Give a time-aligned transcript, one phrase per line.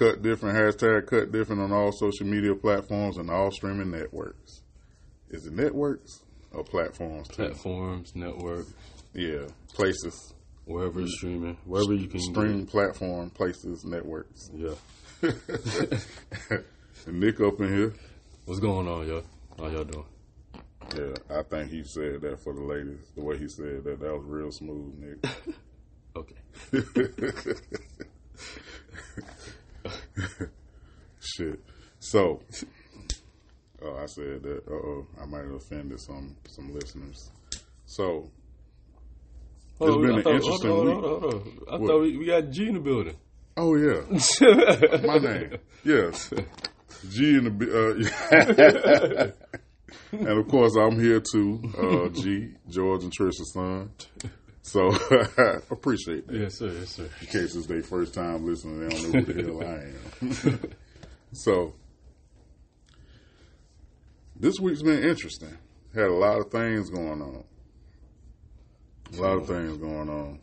[0.00, 4.62] cut different hashtag cut different on all social media platforms and all streaming networks.
[5.28, 7.28] Is it networks or platforms?
[7.28, 7.44] Too?
[7.44, 8.66] Platforms, network,
[9.12, 10.32] Yeah, places,
[10.64, 11.18] wherever it's mm.
[11.18, 14.50] streaming, wherever you can stream platform, places, networks.
[14.54, 14.74] Yeah.
[17.06, 17.92] Nick up in here.
[18.46, 19.22] What's going on, y'all?
[19.58, 20.06] How y'all doing?
[20.96, 23.12] Yeah, I think he said that for the ladies.
[23.14, 25.26] The way he said that, that was real smooth, Nick.
[26.16, 26.34] Okay.
[31.20, 31.60] Shit.
[31.98, 32.40] So,
[33.82, 34.62] oh, I said that.
[34.68, 37.30] Uh oh, I might have offended some some listeners.
[37.86, 38.30] So,
[39.80, 41.04] on, been I an thought, interesting hold on, week.
[41.04, 41.58] hold on, hold on.
[41.68, 41.88] I What?
[41.88, 43.16] thought we, we got G in the building.
[43.56, 44.00] oh yeah,
[45.06, 46.30] my name, yes,
[47.10, 47.60] G in the
[48.32, 49.32] uh,
[50.12, 53.90] and of course I'm here too, uh, G George and Trisha's son.
[54.62, 54.88] So
[55.70, 56.36] appreciate that.
[56.36, 56.70] Yes, sir.
[56.78, 57.08] Yes, sir.
[57.20, 60.60] in case it's their first time listening, they don't know who the hell I am.
[61.32, 61.74] so,
[64.36, 65.56] this week's been interesting.
[65.94, 67.44] Had a lot of things going on.
[69.12, 70.40] A lot of things going on.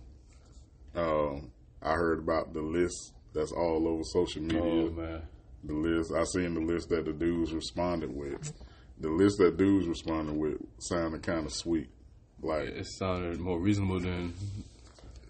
[0.95, 1.51] Um,
[1.81, 4.61] I heard about the list that's all over social media.
[4.61, 5.21] Oh man.
[5.63, 8.51] The list I seen the list that the dudes responded with.
[8.99, 11.89] The list that dudes responded with sounded kind of sweet.
[12.41, 14.33] Like It sounded more reasonable than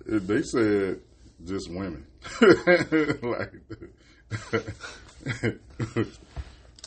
[0.06, 1.00] It- They said
[1.46, 2.06] just women.
[3.22, 3.54] like,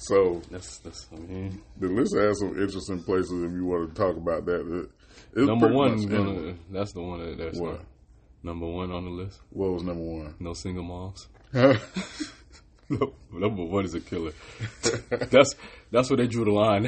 [0.01, 1.07] so that's that's.
[1.13, 4.89] I mean, the list has some interesting places if you want to talk about that.
[5.37, 6.05] It- number one.
[6.07, 7.73] Gonna, that's the one that that's What?
[7.75, 7.85] not-
[8.43, 9.41] number one on the list.
[9.51, 10.35] What was number one?
[10.41, 11.29] No single moms.
[11.53, 11.79] number
[13.65, 14.33] one is a killer.
[15.31, 15.55] that's
[15.91, 16.87] that's where they drew the line.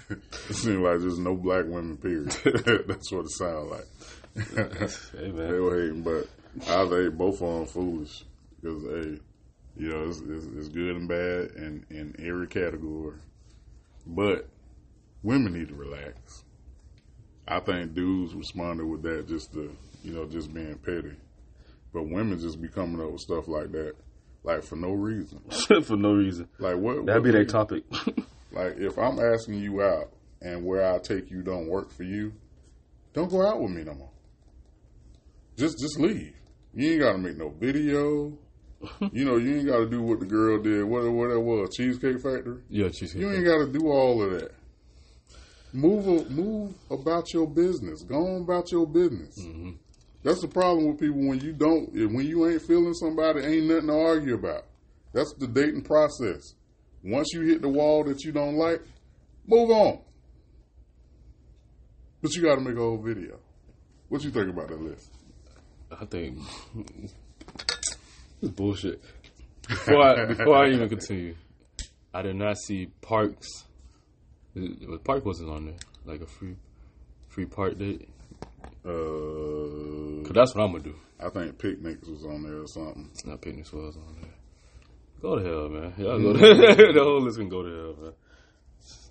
[0.50, 1.96] seemed like there's no black women.
[1.96, 2.30] Period.
[2.86, 3.86] That's what it sounded like.
[5.18, 6.26] hey they were hating, but
[6.68, 8.24] I think both of them foolish
[8.60, 9.20] because hey,
[9.76, 13.18] you know, it's, it's, it's good and bad in in every category.
[14.06, 14.48] But
[15.22, 16.44] women need to relax.
[17.46, 21.14] I think dudes responded with that just to you know just being petty,
[21.92, 23.94] but women just be coming up with stuff like that,
[24.44, 25.40] like for no reason.
[25.82, 26.48] For no reason.
[26.58, 27.04] Like what?
[27.04, 27.84] That'd what be their topic.
[28.52, 32.32] Like if I'm asking you out and where I take you don't work for you,
[33.12, 34.10] don't go out with me no more.
[35.56, 36.34] Just just leave.
[36.74, 38.36] You ain't gotta make no video.
[39.12, 40.84] you know, you ain't gotta do what the girl did.
[40.84, 42.62] What what that was, Cheesecake Factory.
[42.68, 44.52] yeah, Cheesecake You ain't gotta do all of that.
[45.72, 48.02] Move move about your business.
[48.02, 49.38] Go on about your business.
[49.40, 49.70] Mm-hmm.
[50.22, 53.88] That's the problem with people when you don't when you ain't feeling somebody, ain't nothing
[53.88, 54.66] to argue about.
[55.12, 56.54] That's the dating process.
[57.04, 58.80] Once you hit the wall that you don't like,
[59.46, 59.98] move on.
[62.20, 63.38] But you got to make a whole video.
[64.08, 65.10] What you think about that list?
[66.00, 66.38] I think
[68.42, 69.02] it's bullshit.
[69.68, 71.34] Before I before I even continue,
[72.14, 73.46] I did not see parks.
[75.04, 76.56] Park wasn't on there, like a free
[77.28, 78.08] free park date.
[78.84, 80.94] Uh, Cause that's what I'm gonna do.
[81.20, 83.10] I think picnics was on there or something.
[83.24, 84.31] Not picnics was on there.
[85.22, 85.94] Go to hell, man.
[85.98, 86.38] Y'all go to,
[86.92, 88.12] the whole list can go to hell, man.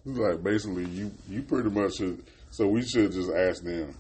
[0.05, 2.23] It's like basically you you pretty much should.
[2.49, 3.95] So we should just ask them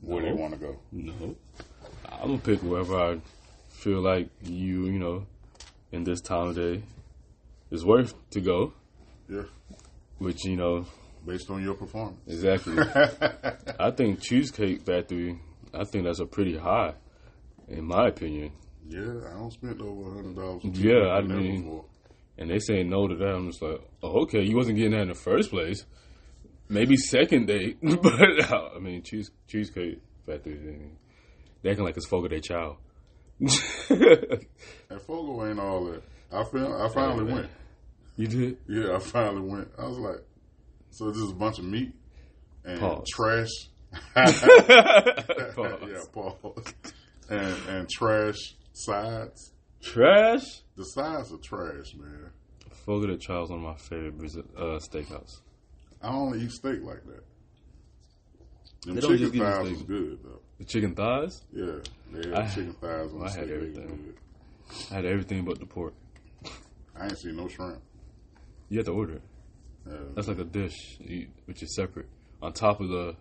[0.00, 0.76] where they want to go.
[0.90, 1.36] No,
[2.10, 3.20] I'm gonna pick wherever I
[3.68, 5.26] feel like you, you know,
[5.92, 6.82] in this time of day
[7.70, 8.72] is worth to go.
[9.28, 9.42] Yeah,
[10.18, 10.84] Which you know,
[11.24, 12.18] based on your performance.
[12.26, 12.76] exactly.
[13.78, 15.38] I think Cheesecake Factory.
[15.72, 16.94] I think that's a pretty high,
[17.68, 18.50] in my opinion.
[18.88, 20.62] Yeah, I don't spend over a hundred dollars.
[20.64, 21.82] Yeah, I mean-
[22.38, 23.34] And they say no to that.
[23.34, 25.84] I'm just like, oh, okay, you wasn't getting that in the first place.
[26.68, 28.12] Maybe second date, but
[28.52, 30.54] I mean, cheese Cheesecake Factory.
[30.56, 30.78] They,
[31.62, 32.78] they acting like it's Fogo de Chao.
[33.40, 36.02] That Fogo ain't all that.
[36.32, 37.34] I found, I oh, finally man.
[37.34, 37.48] went.
[38.16, 38.56] you did?
[38.68, 39.68] Yeah, I finally went.
[39.78, 40.22] I was like,
[40.90, 41.92] so this is a bunch of meat
[42.64, 43.04] and Pause.
[43.10, 43.48] trash.
[44.14, 45.80] Pause.
[45.88, 46.74] yeah, pause.
[47.28, 49.52] And and trash sides.
[49.82, 50.62] Trash.
[50.76, 52.30] The sides are trash, man.
[52.86, 54.14] Fogo de Chao is one of my favorite
[54.56, 55.40] uh, steakhouse.
[56.02, 57.24] I only eat steak like that.
[58.86, 60.40] Them They chicken thighs was good though.
[60.58, 61.42] The chicken thighs.
[61.52, 61.72] Yeah,
[62.12, 63.40] they had I- chicken thighs on I the had steak.
[63.40, 64.04] Was everything.
[64.04, 64.16] good.
[64.90, 65.94] I had everything but the pork.
[66.96, 67.82] I ain't seen no shrimp.
[68.68, 69.22] You have to order it.
[69.86, 69.96] Yeah.
[70.14, 70.98] That's like a dish,
[71.46, 72.06] which is separate
[72.40, 73.16] on top of the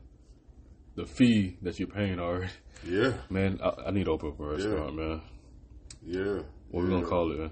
[0.96, 2.52] the fee that you're paying already.
[2.86, 5.22] Yeah, Man, I, I need to open up a restaurant, man.
[6.06, 6.42] Yeah.
[6.72, 7.40] What we gonna call it?
[7.40, 7.52] Man?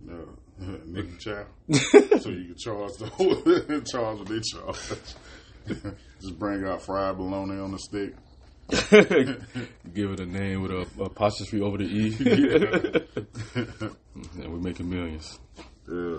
[0.00, 0.26] No,
[0.86, 1.44] Nicky Chow.
[1.70, 3.34] so you can charge the whole,
[3.82, 5.84] charge what they charge.
[6.20, 8.14] Just bring out fried bologna on the stick.
[9.94, 12.16] Give it a name with a, a apostrophe over the E.
[13.54, 15.38] and we're making millions.
[15.88, 16.18] Yeah,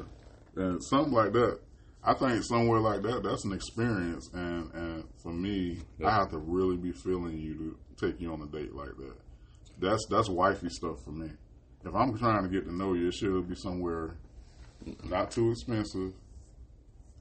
[0.56, 1.59] and something like that.
[2.03, 6.39] I think somewhere like that, that's an experience, and and for me, I have to
[6.39, 9.15] really be feeling you to take you on a date like that.
[9.80, 11.30] That's that's wifey stuff for me.
[11.83, 14.15] If I'm trying to get to know you, it should be somewhere
[15.03, 16.13] not too expensive,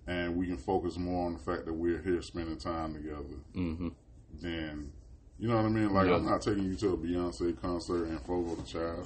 [0.07, 3.39] and we can focus more on the fact that we're here spending time together.
[3.55, 3.89] hmm
[4.41, 4.93] Then,
[5.39, 5.93] you know what I mean?
[5.93, 6.17] Like Yeah.
[6.17, 9.03] I'm not taking you to a Beyonce concert and Fogo de Chao.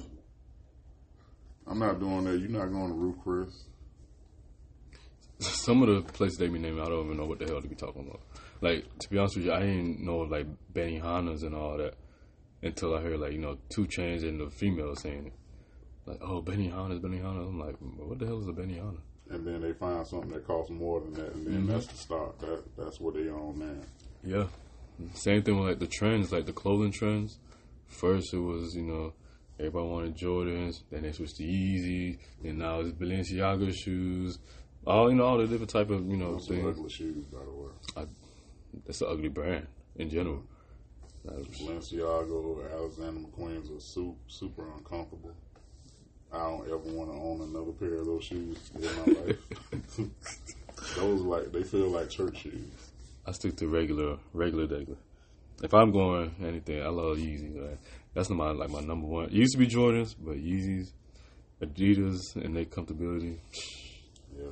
[1.67, 2.39] I'm not doing that.
[2.39, 3.65] You're not going to Ruth Chris.
[5.39, 7.67] Some of the places they be naming, I don't even know what the hell they
[7.67, 8.21] be talking about.
[8.61, 11.95] Like to be honest with you, I didn't know like Benihana's and all that
[12.63, 15.33] until I heard like you know 2 Chainz and the female saying it.
[16.05, 17.41] Like oh Benihana's Benny Hanna.
[17.41, 18.97] I'm like what the hell is a Benihana?
[19.31, 21.67] and then they find something that costs more than that, and then Mm-hmm.
[21.71, 22.39] that's the start.
[22.39, 23.81] That that's what they on now.
[24.23, 24.45] Yeah.
[25.13, 27.39] Same thing with like the trends, like the clothing trends.
[27.87, 29.13] First it was, you know,
[29.59, 34.37] everybody wanted Jordans, then they switched to Yeezy, then now it's Balenciaga shoes.
[34.87, 36.65] All you know, all the different type of, you know, Those things.
[36.77, 38.05] ugly shoes, by the way.
[38.85, 39.65] That's an ugly brand
[39.95, 40.43] in general.
[41.23, 45.33] Like, Balenciaga, or Alexander McQueen's are super, super uncomfortable.
[46.35, 49.37] I don't ever want to own another pair of those shoes in my life.
[50.97, 52.91] those like they feel like church shoes.
[53.25, 54.97] I stick to regular, regular, regular.
[55.63, 57.59] If I'm going anything, I love Yeezys.
[57.59, 57.77] Right?
[58.13, 59.25] That's my like my number one.
[59.25, 60.91] It used to be Jordans, but Yeezys,
[61.61, 63.37] Adidas, and their comfortability.
[64.37, 64.51] Yeah.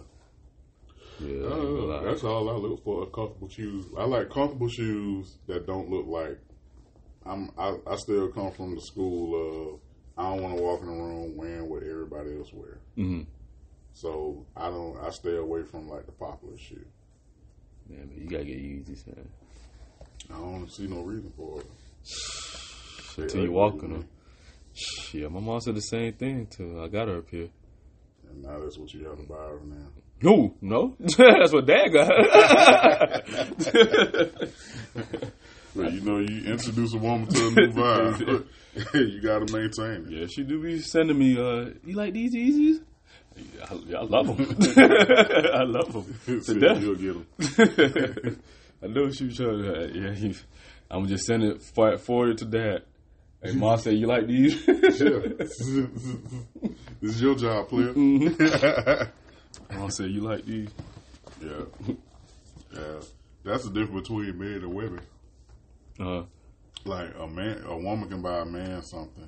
[1.19, 3.85] Yeah, Uh, that's all I look for: comfortable shoes.
[3.97, 6.39] I like comfortable shoes that don't look like.
[7.25, 7.51] I'm.
[7.57, 9.79] I, I still come from the school of
[10.17, 11.22] I don't want to walk in the room
[12.43, 12.79] everybody else wear.
[12.97, 13.25] Mhm.
[13.93, 14.97] So I don't.
[15.03, 16.87] I stay away from like the popular shit.
[17.89, 19.27] Yeah, man, you gotta get Yeezys, man.
[20.29, 21.67] I don't see no reason for it.
[23.17, 24.07] They Until you walk in them.
[25.11, 27.49] Yeah, my mom said the same thing till I got her up here.
[28.29, 29.87] And now that's what you have to buy her now.
[30.21, 32.09] No, no, that's what Dad got.
[35.75, 38.45] But you know, you introduce a woman to a new vibe,
[38.93, 40.11] you got to maintain it.
[40.11, 41.37] yeah, she do be sending me.
[41.37, 42.83] uh You like these Yeezys?
[43.63, 44.57] I, I love them.
[44.77, 46.41] I love them.
[46.43, 46.81] To death.
[46.81, 48.39] you'll get them.
[48.83, 49.91] I know she was trying to.
[49.93, 50.35] Yeah, he,
[50.91, 52.83] I'm just sending it forward to Dad.
[53.41, 54.65] Hey, mom said you like these.
[54.67, 55.19] Yeah.
[55.39, 55.59] this
[57.01, 57.93] is your job, player.
[59.73, 60.69] mom said you like these.
[61.41, 61.65] Yeah.
[62.73, 62.99] Yeah.
[63.43, 65.01] That's the difference between men and women.
[65.99, 66.23] Uh,
[66.85, 69.27] Like a man, a woman can buy a man something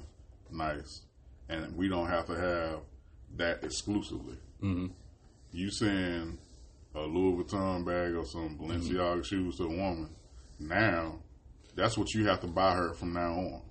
[0.51, 1.01] nice,
[1.47, 2.79] and we don't have to have
[3.37, 4.37] that exclusively.
[4.61, 4.91] Mhm.
[5.53, 6.37] You send
[6.93, 10.09] a Louis Vuitton bag or some Balenciaga shoes to a woman,
[10.59, 11.19] now
[11.75, 13.61] that's what you have to buy her from now on.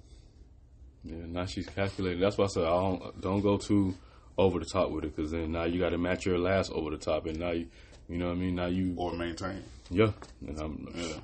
[1.04, 2.20] Yeah, now she's calculating.
[2.20, 3.94] That's why I said I don't don't go too
[4.38, 6.90] over the top with it, because then now you got to match your last over
[6.90, 7.68] the top, and now you,
[8.08, 8.54] you know what I mean.
[8.54, 9.62] Now you, Or maintain.
[9.90, 10.12] yeah,
[10.46, 11.20] and I'm, Yeah.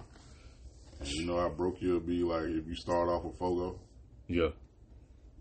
[1.00, 3.78] And you know how broke you'll be like if you start off with Fogo.
[4.28, 4.48] yeah,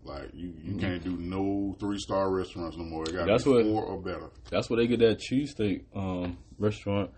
[0.04, 3.04] Like you, you can't do no three star restaurants no more.
[3.04, 4.30] It got That's be what- four or better.
[4.50, 7.10] that's where they get that cheesesteak um, restaurant.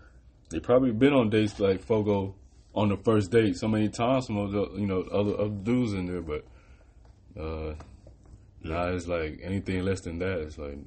[0.49, 2.35] They probably been on dates like Fogo
[2.75, 4.27] on the first date so many times.
[4.27, 6.45] Some of the you know other other dudes in there, but
[7.39, 7.73] uh,
[8.61, 10.39] now it's like anything less than that.
[10.41, 10.77] It's like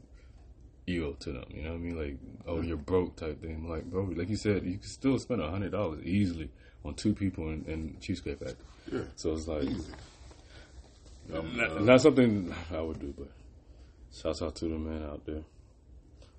[0.86, 1.44] ego to them.
[1.50, 1.96] You know what I mean?
[1.98, 2.16] Like
[2.46, 3.68] oh you're broke type thing.
[3.68, 6.50] Like bro, like you said, you can still spend a hundred dollars easily
[6.84, 8.56] on two people in, in Cheesecake Factory.
[8.92, 9.00] Yeah.
[9.16, 9.68] So it's like.
[11.34, 13.28] Um, not, not something I would do, but
[14.16, 15.42] shouts out to the man out there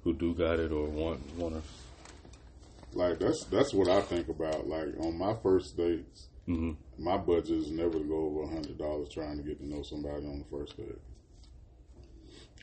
[0.04, 2.98] who do got it or want want to.
[2.98, 4.66] like that's that's what I think about.
[4.66, 8.78] Like on my first dates, hmm my budget is never to go over a hundred
[8.78, 10.98] dollars trying to get to know somebody on the first date.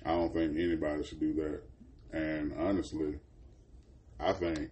[0.06, 1.60] I don't think anybody should do that.
[2.14, 3.18] And honestly,
[4.20, 4.70] I think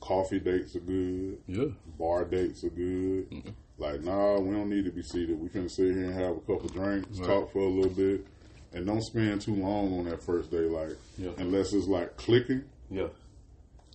[0.00, 1.38] coffee dates are good.
[1.46, 1.66] Yeah.
[1.98, 3.30] bar dates are good.
[3.30, 3.50] Mm-hmm.
[3.78, 5.38] Like, nah, we don't need to be seated.
[5.40, 7.26] We can sit here and have a couple drinks, Right.
[7.28, 8.26] talk for a little bit,
[8.72, 10.58] and don't spend too long on that first day.
[10.66, 11.30] Like, Yeah.
[11.38, 13.08] unless it's like clicking, Yeah.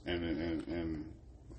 [0.06, 1.06] and and and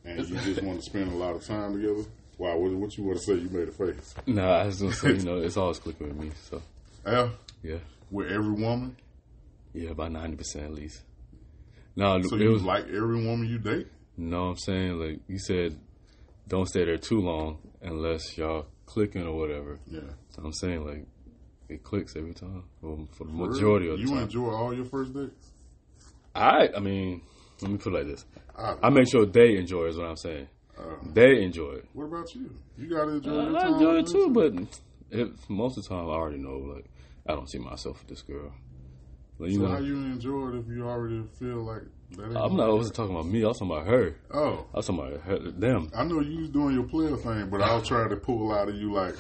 [0.05, 2.05] and you just want to spend a lot of time together.
[2.39, 3.35] Wow, what, what you want to say?
[3.35, 4.15] You made a face.
[4.27, 6.31] Nah, I was gonna say, you know, it's always clicking with me.
[6.51, 6.63] So
[7.07, 7.29] Yeah,
[7.63, 7.79] yeah,
[8.11, 8.97] with every woman.
[9.75, 11.03] yeah, about ninety percent at least.
[11.97, 13.89] No, So it you was like every woman you date?
[14.17, 14.49] no.
[14.51, 15.79] I'm saying like you said,
[16.49, 19.79] don't stay there too long unless y'all clicking or whatever.
[19.87, 20.01] Yeah.
[20.31, 21.07] So I'm saying like
[21.69, 23.95] it clicks every time or for the For majority real?
[23.95, 24.23] of the you time.
[24.25, 25.51] enjoy all your first dates.
[26.35, 27.23] I I mean,
[27.63, 28.25] let me put it like this:
[28.57, 29.87] I, I make sure they enjoy.
[29.87, 30.49] Is what I'm saying.
[31.15, 31.87] they enjoy it.
[31.95, 32.51] What about you?
[32.77, 34.53] You gotta enjoy Uh, I enjoy it too, but
[35.11, 36.85] if, most of the time I already know, like,
[37.27, 38.53] I don't see myself with this girl.
[39.39, 41.83] Like, you So know, how you enjoy it if you already feel like
[42.37, 43.45] I'm not always talking about me.
[43.45, 44.17] I was talking about her.
[44.33, 45.91] Oh, I was talking about her, them.
[45.95, 48.69] I know you was doing your player thing, but I was trying to pull out
[48.69, 49.15] of you like,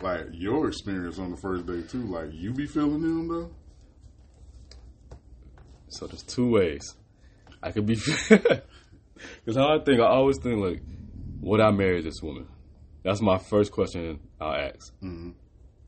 [0.00, 2.02] like your experience on the first day too.
[2.02, 3.50] Like you be feeling them though.
[5.88, 6.94] So there's two ways.
[7.62, 7.94] I could be
[8.28, 10.82] because how I think I always think like,
[11.42, 12.46] would I marry this woman?
[13.02, 14.92] That's my first question I'll ask.
[15.02, 15.34] Mhm.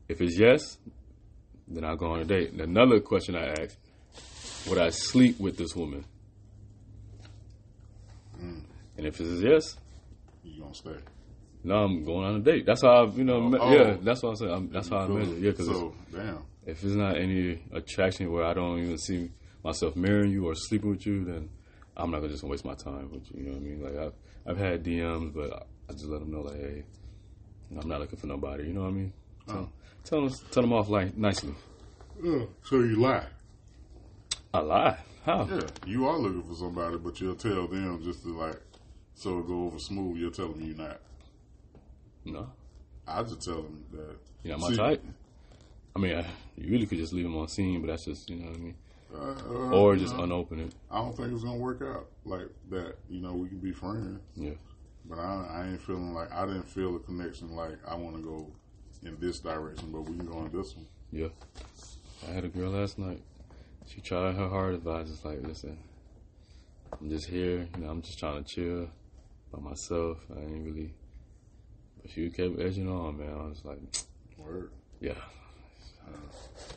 [0.07, 0.77] If it's yes,
[1.67, 2.51] then I'll go on a date.
[2.51, 3.77] And another question I ask:
[4.69, 6.05] Would I sleep with this woman?
[8.41, 8.61] Mm.
[8.97, 9.77] And if it's yes,
[10.43, 10.95] You gonna stay?
[11.63, 12.65] no, I'm going on a date.
[12.65, 13.71] That's how I, you know, oh, me- Oh.
[13.73, 13.97] yeah.
[14.01, 14.51] That's what I'm saying.
[14.51, 15.33] I'm, that's how I measure.
[15.33, 16.39] Yeah, because so damn.
[16.65, 19.31] if it's not any attraction where I don't even see
[19.63, 21.49] myself marrying you or sleeping with you, then
[21.95, 23.39] I'm not gonna just waste my time with you.
[23.41, 23.83] You know what I mean?
[23.83, 24.13] Like I've
[24.45, 26.83] I've had DMs, but I, I just let them know like, hey,
[27.79, 28.65] I'm not looking for nobody.
[28.65, 29.13] You know what I mean?
[29.47, 29.69] Tell, oh.
[30.03, 31.53] Tell them tell them off like nicely.
[32.25, 33.25] Uh, so you lie?
[34.53, 34.97] I lie.
[35.25, 35.47] How?
[35.49, 38.61] Yeah, you are looking for somebody, but you'll tell them just to like,
[39.15, 40.17] so it go over smooth.
[40.17, 40.99] You'll tell them you're not.
[42.25, 42.49] No,
[43.07, 44.15] I just tell them that.
[44.43, 45.03] you're not my See, type.
[45.95, 46.25] I mean, I,
[46.57, 48.59] you really could just leave them on scene, but that's just you know what I
[48.59, 48.75] mean,
[49.13, 49.17] Uh,
[49.49, 50.73] uh, or just know, unopen it.
[50.91, 52.95] I don't think it's gonna work out like that.
[53.09, 54.51] You know, we can be friends, Yeah.
[55.05, 57.55] but I, I ain't feeling like I didn't feel a connection.
[57.55, 58.47] Like I want to go
[59.05, 60.85] in this direction, but we can go in this one.
[61.11, 61.27] Yeah.
[62.27, 63.21] I had a girl last night.
[63.87, 65.77] She tried her hardest, but I was just like, listen,
[66.99, 67.67] I'm just here.
[67.75, 68.89] You know, I'm just trying to chill
[69.51, 70.17] by myself.
[70.35, 70.93] I ain't really.
[72.01, 73.33] But she kept edging on, man.
[73.33, 73.79] I was like,
[74.37, 74.71] Word.
[74.99, 75.13] yeah.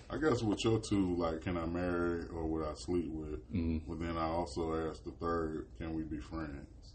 [0.08, 3.52] I guess with your two, like, can I marry or would I sleep with?
[3.52, 3.82] Mhm.
[3.88, 6.92] But then I also asked the third, can we be friends?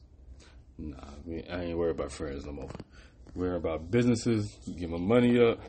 [0.78, 2.70] Nah, I, mean, I ain't worried about friends no more.
[3.34, 5.60] Worried about businesses, get my money up,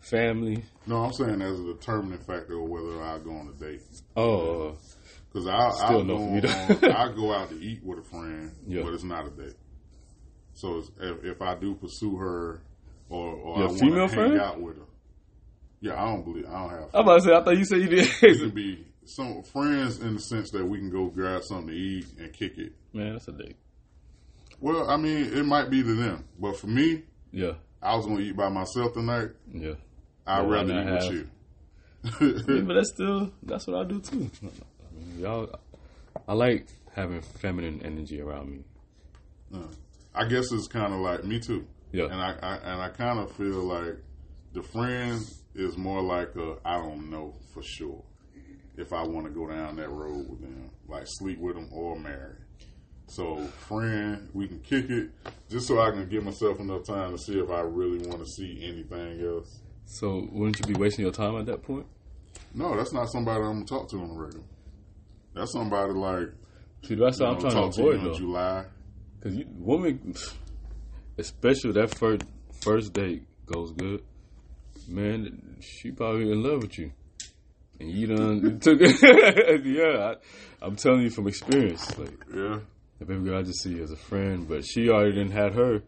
[0.00, 0.64] family.
[0.86, 3.82] No, I'm saying as a determining factor of whether I go on a date.
[4.16, 4.72] Oh, uh,
[5.32, 8.52] Because I Still I no go on, I go out to eat with a friend,
[8.66, 8.82] Yeah.
[8.82, 9.54] but it's not a date.
[10.54, 12.62] So it's, if, if I do pursue her
[13.10, 14.40] or, or Your I want female to hang friend?
[14.40, 14.84] out with her,
[15.82, 16.88] yeah, I don't believe I don't have.
[16.94, 18.08] I'm about to say, I thought you said you did.
[18.22, 21.74] It can be some friends in the sense that we can go grab something to
[21.74, 22.72] eat and kick it.
[22.94, 23.56] man, that's a date.
[24.58, 28.20] Well, I mean, it might be to them, but for me, Yeah, I was gonna
[28.20, 29.30] eat by myself tonight.
[29.52, 29.74] yeah.
[30.26, 31.28] I'd rather eat with Yeah, you.
[32.66, 34.30] but that's still that's what I do too.
[34.42, 34.46] I
[34.98, 35.58] mean, y'all,
[36.28, 38.64] I like having feminine energy around me.
[39.54, 39.66] Uh,
[40.14, 41.66] I guess it's kind of like me too.
[41.92, 42.04] Yeah.
[42.04, 43.96] And I, I and I kind of feel like
[44.52, 45.20] the friend
[45.54, 48.02] is more like a I don't know for sure
[48.76, 51.98] if I want to go down that road with them, like sleep with them or
[51.98, 52.36] marry.
[53.10, 55.10] So friend, we can kick it
[55.50, 58.26] just so I can give myself enough time to see if I really want to
[58.26, 59.58] see anything else.
[59.84, 61.86] So wouldn't you be wasting your time at that point?
[62.54, 64.44] No, that's not somebody I'm gonna talk to on the regular.
[65.34, 66.28] That's somebody like
[66.84, 68.14] See, that's you what I'm trying to to you avoid in though.
[68.16, 68.64] July.
[69.18, 70.14] Because you, women,
[71.18, 72.22] especially that first
[72.62, 74.02] first date goes good,
[74.88, 75.58] man.
[75.60, 76.92] She probably in love with you,
[77.80, 78.80] and you done took.
[79.64, 80.14] yeah, I,
[80.62, 81.98] I'm telling you from experience.
[81.98, 82.60] Like Yeah.
[83.00, 85.82] The baby girl I just see as a friend, but she already didn't had her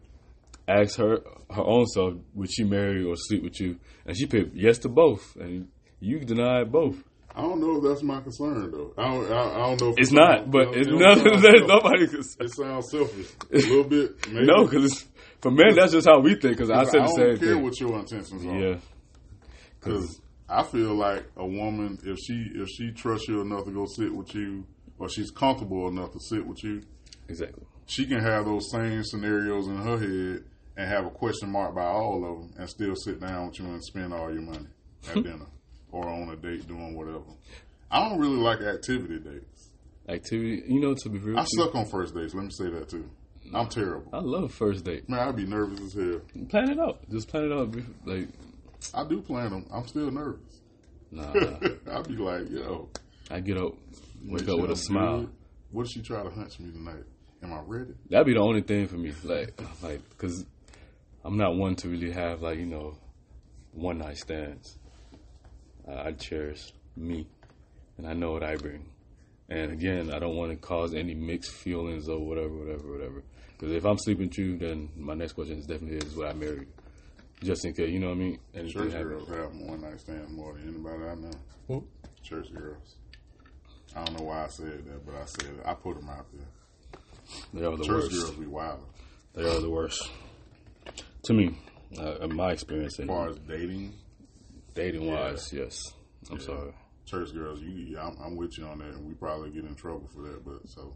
[0.67, 1.19] ask her
[1.51, 4.89] her own self would she marry or sleep with you, and she picked yes to
[4.89, 5.67] both, and
[5.99, 6.97] you denied both.
[7.35, 8.93] I don't know if that's my concern though.
[8.97, 9.31] I don't.
[9.31, 9.89] I, I don't know.
[9.91, 11.41] If It's not, but it's nothing.
[11.41, 12.07] There's nobody.
[12.07, 14.27] Could, It sounds selfish a little bit.
[14.31, 14.45] Maybe.
[14.45, 15.05] no, because
[15.41, 16.57] for men that's just how we think.
[16.57, 17.63] Because I I said the don't same care thing.
[17.63, 18.55] what your intentions are.
[18.59, 18.75] Yeah,
[19.79, 23.85] Because I feel like a woman, if she if she trusts you enough to go
[23.87, 24.65] sit with you,
[24.99, 26.83] or she's comfortable enough to sit with you,
[27.27, 27.63] exactly.
[27.85, 30.43] she can have those same scenarios in her head
[30.75, 33.65] and have a question mark by all of them, and still sit down with you
[33.65, 34.67] and spend all your money
[35.07, 35.45] at dinner
[35.91, 37.23] or on a date doing whatever.
[37.91, 39.69] I don't really like activity dates.
[40.09, 42.33] Activity, you know, to be real, I you, suck on first dates.
[42.33, 43.09] Let me say that too.
[43.53, 44.09] I'm terrible.
[44.11, 45.07] I love first date.
[45.07, 46.21] Man, I'd be nervous as hell.
[46.49, 47.07] Plan it out.
[47.11, 47.75] Just plan it out.
[48.05, 48.29] Like,
[48.93, 49.65] I do plan them.
[49.71, 50.61] I'm still nervous.
[51.11, 51.31] nah.
[51.91, 52.89] I'd be like, yo,
[53.29, 53.73] I get up,
[54.25, 55.19] wake up with a smile.
[55.21, 55.29] good.
[55.71, 57.03] What if she try to hunch me tonight?
[57.43, 57.93] Am I ready?
[58.09, 59.13] That'd be the only thing for me.
[59.23, 60.45] Like, like, cause
[61.25, 62.97] I'm not one to really have like you know,
[63.73, 64.77] one night stands.
[65.87, 67.27] I, I cherish me,
[67.97, 68.85] and I know what I bring.
[69.49, 73.23] And again, I don't want to cause any mixed feelings or whatever, whatever, whatever.
[73.51, 76.33] Because if I'm sleeping with you, then my next question is definitely is would I
[76.33, 76.65] marry?
[77.43, 78.39] Just in case, you know what I mean?
[78.53, 79.25] Anything Church happens.
[79.25, 81.31] girls have one night stands more than anybody I know.
[81.67, 81.85] Who?
[82.23, 82.95] Church girls.
[83.95, 85.65] I don't know why I said that, but I said it.
[85.65, 86.47] I put them out there.
[87.53, 87.87] They are the worst.
[87.87, 88.11] Church worst.
[88.11, 88.79] girls be wild.
[89.33, 90.09] They are the worst.
[91.25, 91.57] To me,
[91.97, 93.93] uh, in my experience, As far as dating,
[94.75, 95.81] dating wise, yes.
[96.29, 96.45] I'm Yeah.
[96.45, 96.73] sorry.
[97.05, 100.07] church girls, you, I'm, I'm with you on that, and we probably get in trouble
[100.13, 100.43] for that.
[100.45, 100.95] But so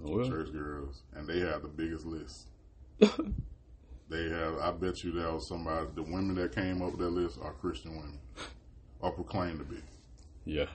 [0.00, 2.48] Well, church girls, and they have the biggest list.
[4.08, 4.58] they have.
[4.58, 5.86] I bet you there was somebody.
[5.94, 8.18] The women that came up that list are Christian women,
[9.00, 9.80] or proclaimed to be.
[10.44, 10.66] yeah.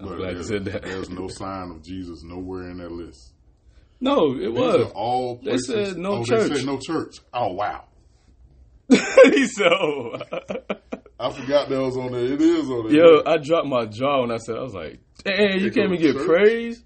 [0.00, 0.82] I'm But glad you there's, said that.
[0.82, 3.32] there's no sign of Jesus nowhere in that list.
[4.00, 4.92] No, it These was.
[4.94, 6.50] all They said no oh, church.
[6.50, 7.16] They said no church.
[7.34, 7.84] Oh wow.
[8.90, 9.64] so.
[9.64, 10.18] Oh.
[11.20, 12.24] I forgot that was on there.
[12.24, 12.94] It is on there.
[12.96, 16.00] Yo, I dropped my jaw when I said, I was like, dang, you can't even
[16.00, 16.26] get church?
[16.26, 16.84] praise?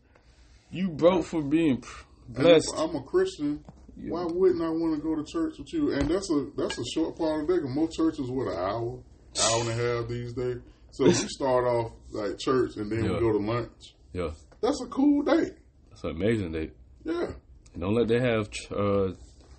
[0.71, 1.83] You broke for being
[2.29, 2.73] And blessed.
[2.79, 3.63] I'm a Christian.
[3.95, 5.93] Why wouldn't I want to go to church with you?
[5.93, 7.61] And that's a that's a short part of the day.
[7.61, 8.99] 'cause Most churches what an hour,
[9.39, 10.57] hour and a half these days.
[10.93, 13.13] So we start off like church and then Yeah.
[13.15, 13.95] we go to lunch.
[14.13, 14.31] Yeah,
[14.61, 15.55] That's a cool date.
[15.91, 16.53] that's an amazing.
[16.53, 16.73] date.
[17.05, 17.33] Yeah.
[17.79, 19.13] don't let they have uh,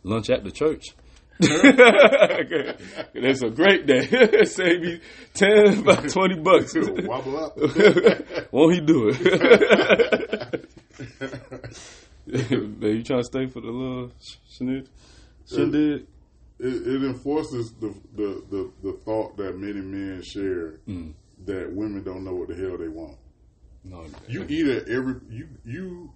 [0.03, 0.85] lunch at the church.
[3.15, 4.05] It's a great day.
[4.45, 4.99] Save me
[5.33, 6.73] 10, about 20 bucks.
[6.75, 7.57] Wobble up.
[8.51, 10.69] Won't he do it?
[12.27, 14.11] Man, you trying to stay for the little
[14.49, 14.87] shindig?
[15.49, 16.05] Shindig?
[16.59, 21.13] it, it enforces the, the, the, the thought that many men share Mm.
[21.45, 23.17] That women don't know what the hell they want.
[23.83, 26.13] No, You eat at every you you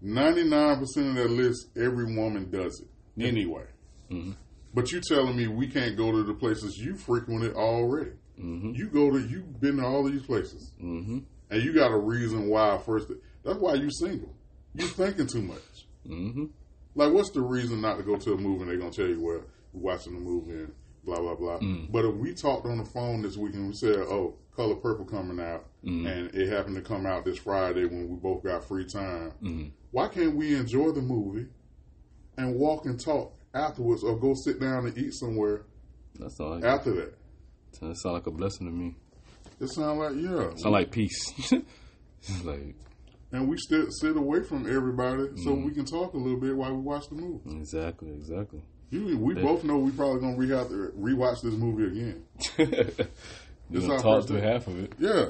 [0.00, 1.68] ninety nine percent of that list.
[1.76, 3.66] Every woman does it anyway.
[4.10, 4.36] Mhm.
[4.74, 8.12] But you telling me we can't go to the places you frequented already?
[8.40, 8.76] Mhm.
[8.76, 11.18] You go to you've been to all these places, Mm-hmm.
[11.50, 12.78] and you got a reason why.
[12.78, 13.12] First,
[13.44, 14.34] that's why you single.
[14.74, 15.86] You thinking too much.
[16.06, 16.44] Mm-hmm.
[16.94, 18.62] Like, what's the reason not to go to a movie?
[18.62, 20.72] and They're gonna tell you well, watching the movie and
[21.04, 21.58] blah blah blah.
[21.58, 21.90] Mm.
[21.90, 25.40] But if we talked on the phone this weekend, we said, "Oh, Color Purple coming
[25.44, 26.06] out," Mm.
[26.06, 29.70] and it happened to come out this Friday when we both got free time, Mm.
[29.92, 31.46] why can't we enjoy the movie
[32.36, 35.62] and walk and talk afterwards, or go sit down and eat somewhere
[36.18, 37.14] That sound like after that?
[37.80, 38.94] that sounds like a blessing to me.
[39.60, 41.32] It sounds like yeah, Sound like peace.
[42.44, 42.74] Like
[43.32, 45.64] and we still sit away from everybody so Mm.
[45.64, 47.56] we can talk a little bit while we watch the movie.
[47.56, 48.62] exactly, exactly.
[48.90, 52.24] You, we both know we probably gonna re- have to rewatch this movie again.
[53.72, 55.26] This gonna talk first half of it, Yeah.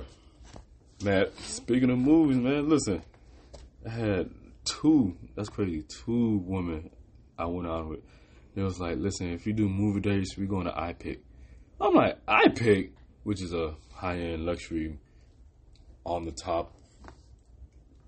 [1.05, 1.27] man.
[1.43, 3.03] Speaking of movies, man, listen,
[3.87, 4.31] I had
[4.65, 5.15] two.
[5.37, 5.83] That's crazy.
[6.07, 6.89] Two women
[7.39, 8.01] I went out with.
[8.57, 11.19] It was like, listen, if you do movie dates, we going to iPic.
[11.83, 12.93] I'm like, iPic,
[13.25, 14.99] which is a high end luxury,
[16.07, 16.73] on the top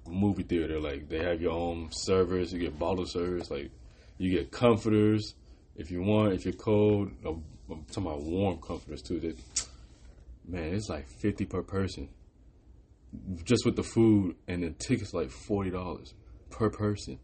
[0.08, 0.80] movie theater.
[0.80, 2.52] Like they have your own servers.
[2.54, 3.50] You get bottle service.
[3.50, 3.70] Like
[4.18, 5.34] you get comforters
[5.76, 6.32] if you want.
[6.34, 9.20] If you're cold, no, I'm talking about warm comforters too.
[9.20, 9.36] That
[10.46, 12.08] man, it's like fifty per person,
[13.44, 16.14] just with the food and the tickets like forty dollars
[16.50, 17.18] per person.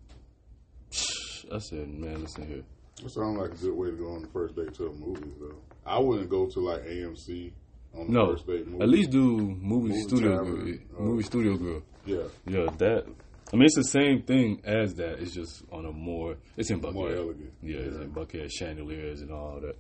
[1.53, 2.63] I said, man, listen here.
[3.03, 5.33] That sounds like a good way to go on the first date to a movie,
[5.41, 5.55] though.
[5.87, 7.53] I wouldn't go to like AMC
[7.95, 8.83] on the No, first date movie.
[8.83, 10.75] at least do movie, Movie studio grill.
[10.99, 11.83] uh, movie studio grill.
[12.05, 13.07] yeah, Yeah, that.
[13.53, 15.21] I mean, it's the same thing as that.
[15.21, 16.37] It's just on a more.
[16.57, 16.95] It's in Buckhead.
[16.95, 17.53] more elegant.
[17.63, 19.77] Yeah, it's in Buckhead chandeliers and all that.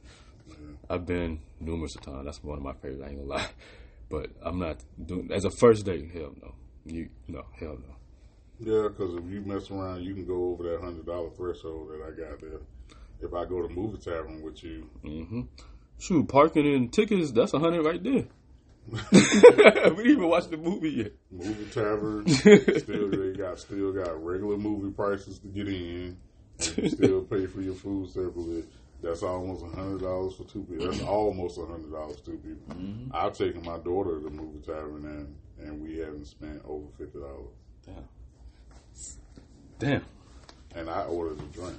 [0.89, 2.25] I've been numerous of times.
[2.25, 3.03] That's one of my favorites.
[3.05, 3.49] I ain't gonna lie,
[4.11, 6.11] but I'm not doing as a first date.
[6.13, 6.55] Hell no.
[6.87, 7.95] You no hell no.
[8.61, 12.03] Yeah, because if you mess around, you can go over that hundred dollar threshold that
[12.03, 12.61] I got there.
[13.21, 15.43] If I go to movie tavern with you, mm-hmm.
[16.01, 17.33] Shoot, parking and tickets.
[17.33, 18.25] That's a hundred right there.
[19.13, 21.13] we didn't even watch the movie yet.
[21.31, 26.17] movie tavern still they got still got regular movie prices to get in,
[26.59, 28.65] and you still pay for your food separately.
[29.03, 30.91] That's almost a hundred dollars for two people.
[30.91, 32.75] That's almost a hundred dollars for two people.
[32.75, 33.11] Mm-hmm.
[33.15, 37.19] I've taken my daughter to the movie tavern and and we haven't spent over fifty
[37.19, 37.55] dollars.
[37.85, 38.09] Damn.
[39.79, 40.05] Damn.
[40.75, 41.79] And I ordered a drink.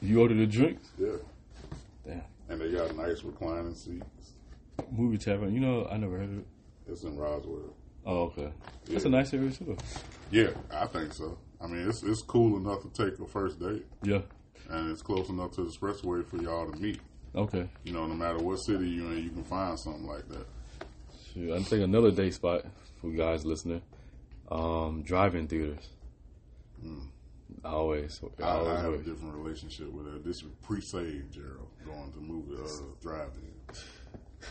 [0.00, 0.78] You ordered a drink?
[0.98, 1.16] Yeah,
[2.06, 2.22] Damn.
[2.48, 4.04] and they got a nice reclining seats.
[4.90, 5.52] Movie tavern.
[5.54, 6.46] You know, I never heard of it.
[6.86, 7.74] It's in Roswell.
[8.06, 8.50] Oh, okay.
[8.86, 9.76] That's a nice area too.
[10.30, 11.38] Yeah, I think so.
[11.60, 14.20] I mean, it's it's cool enough to take a first date, Yeah.
[14.70, 17.00] and it's close enough to the expressway for y'all to meet.
[17.34, 17.68] Okay.
[17.84, 20.46] You know, no matter what city you're in, you can find something like that.
[21.34, 22.64] Shoot, I think another day spot
[23.00, 23.82] for guys listening.
[24.50, 25.86] Um, drive-in theaters.
[27.64, 30.24] I always, I I, I always have a different relationship with it.
[30.24, 32.68] This is pre-save Gerald, going to movie uh,
[33.02, 33.52] drive-in.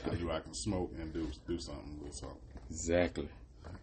[0.05, 2.37] I knew I can smoke and do do something with something.
[2.69, 3.29] exactly.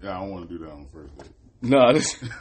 [0.03, 1.31] Yeah, I don't want to do that on the first date.
[1.63, 2.17] No, this,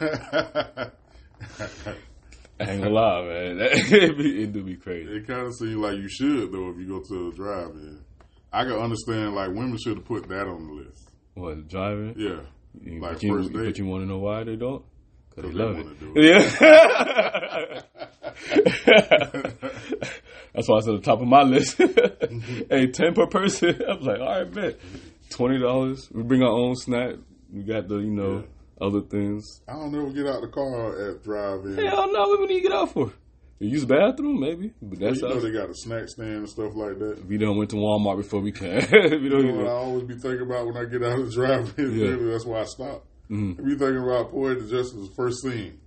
[2.60, 3.58] I ain't gonna lie, man.
[3.60, 5.10] it, be, it do be crazy.
[5.10, 8.04] It kind of seems like you should though if you go to a drive-in.
[8.52, 11.08] I can understand like women should have put that on the list.
[11.34, 12.14] What driving?
[12.16, 12.40] Yeah,
[12.80, 13.64] You- like but you, first date.
[13.64, 14.84] but you want to know why they don't?
[15.34, 15.98] Cause they they love it.
[15.98, 17.80] do Yeah.
[20.54, 21.76] That's why it's at the top of my list.
[22.70, 23.80] hey, ten per person.
[23.88, 24.78] I was like, all right, bet.
[25.30, 26.08] Twenty dollars.
[26.12, 27.16] We bring our own snack.
[27.52, 28.44] We got the, you know,
[28.80, 29.62] other things.
[29.68, 31.76] I don't ever get out the car at drive-in.
[31.76, 33.12] Hell no, what do you get out for?
[33.60, 34.72] You use the bathroom, maybe.
[34.82, 37.24] But that's you know they got a snack stand and stuff like that.
[37.26, 38.74] We done went to Walmart before we can.
[38.92, 41.26] we don't You know what I always be thinking about when I get out of
[41.26, 41.98] the drive-in.
[41.98, 42.10] Yeah.
[42.10, 43.06] Maybe that's why I stop.
[43.30, 43.58] Mhm.
[43.58, 45.78] I be thinking about Poetic Justice's first scene.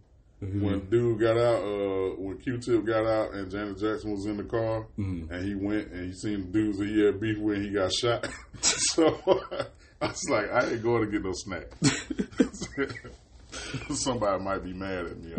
[0.44, 0.62] Mm-hmm.
[0.64, 4.44] When dude got out, uh, when Q-Tip got out and Janet Jackson was in the
[4.44, 5.32] car, Mhm.
[5.32, 7.72] and he went and he seen the dudes that he had beef with, and he
[7.72, 8.28] got shot.
[8.62, 9.06] so
[10.02, 11.66] I was like, I ain't going to get no snack.
[13.90, 15.34] Somebody might be mad at me.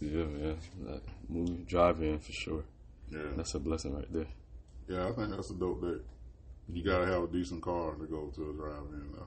[0.00, 0.56] yeah, man.
[0.82, 2.64] Like, movie drive in for sure.
[3.10, 4.26] yeah, That's a blessing right there.
[4.88, 5.98] yeah, I think that's a dope day.
[6.72, 9.12] You gotta have a decent car to go to a drive-in.
[9.12, 9.26] Though.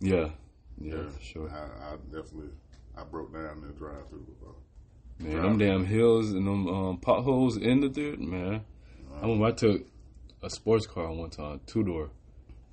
[0.00, 0.28] Yeah.
[0.80, 1.50] Yeah, for sure.
[1.50, 2.50] I, I definitely
[2.96, 4.54] I broke down in the drive-through before.
[5.18, 8.64] Man, them damn hills and them um, potholes in the dirt, man.
[9.14, 9.82] I remember I took
[10.42, 12.10] a sports car one time, two door.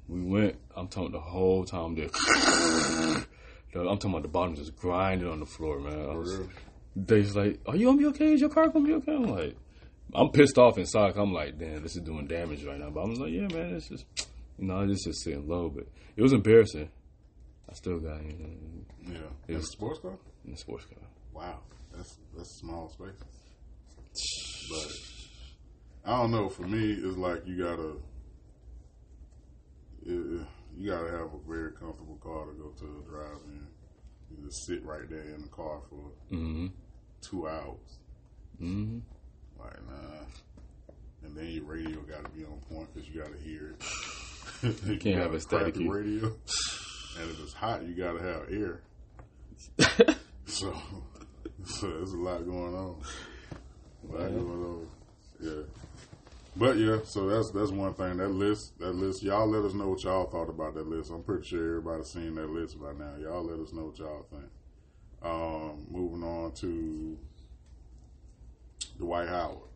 [0.07, 0.55] We went.
[0.75, 2.07] I'm talking the whole time there.
[3.75, 5.93] I'm talking about the bottom just grinding on the floor, man.
[5.93, 6.39] I For was,
[6.95, 8.33] they just like, "Are you gonna be okay?
[8.33, 9.55] Is your car gonna be okay?" I'm like,
[10.15, 11.17] I'm pissed off inside.
[11.17, 13.89] I'm like, "Damn, this is doing damage right now." But I'm like, "Yeah, man, it's
[13.89, 14.05] just,
[14.57, 16.89] you know, it's just sitting low." But it was embarrassing.
[17.69, 20.17] I still got you know, Yeah, It was- a sports car.
[20.45, 20.97] in the sports car.
[21.33, 21.59] Wow,
[21.93, 23.23] that's that's small space.
[24.69, 26.49] But I don't know.
[26.49, 27.97] For me, it's like you gotta
[30.05, 33.67] it, you gotta have a very comfortable car to go to a drive-in.
[34.31, 36.67] You just sit right there in the car for Mm-hmm.
[37.21, 37.99] two hours.
[38.61, 38.99] Mm-hmm.
[39.59, 40.25] Like nah.
[41.23, 43.75] And then your radio got to be on point because you got to hear
[44.63, 44.83] it.
[44.85, 46.31] you can't have a static radio.
[47.19, 48.81] and if it's hot, you got to have air.
[50.47, 50.73] So,
[51.65, 53.01] so there's a lot going on.
[54.09, 54.87] A lot going on.
[55.41, 55.63] Yeah.
[56.55, 58.17] But yeah, so that's that's one thing.
[58.17, 59.21] That list, that list.
[59.23, 61.11] Y'all let us know what y'all thought about that list.
[61.11, 63.15] I'm pretty sure everybody's seen that list by now.
[63.21, 64.49] Y'all let us know what y'all think.
[65.21, 67.19] Um, moving on to
[68.97, 69.69] Dwight Howard.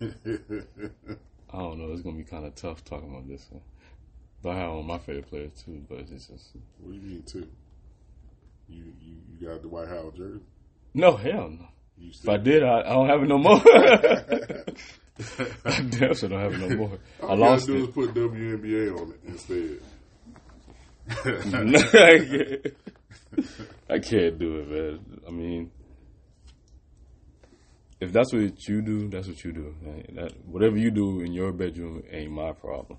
[0.00, 1.92] I don't know.
[1.92, 3.62] It's gonna be kind of tough talking about this one.
[4.46, 5.82] But I have one of my favorite players too.
[5.88, 7.48] But it's just what do you mean too?
[8.68, 10.38] You you you got the Dwight Howard jersey?
[10.94, 11.66] no hell no.
[12.00, 13.56] If I did, I, I don't have it no more.
[15.64, 16.98] I damn sure don't have it no more.
[17.22, 17.88] I All lost you gotta do it.
[17.88, 19.80] is put WNBA on it instead.
[21.08, 21.12] I
[22.28, 22.76] can't-
[23.90, 25.00] I can't do it, man.
[25.26, 25.70] I mean,
[28.00, 29.74] if that's what you do, that's what you do.
[30.14, 32.98] That, whatever you do in your bedroom ain't my problem.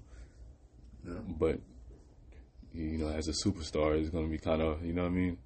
[1.07, 1.13] Yeah.
[1.39, 1.59] But
[2.73, 5.37] you know, as a superstar, it's gonna be kind of, you know what I mean.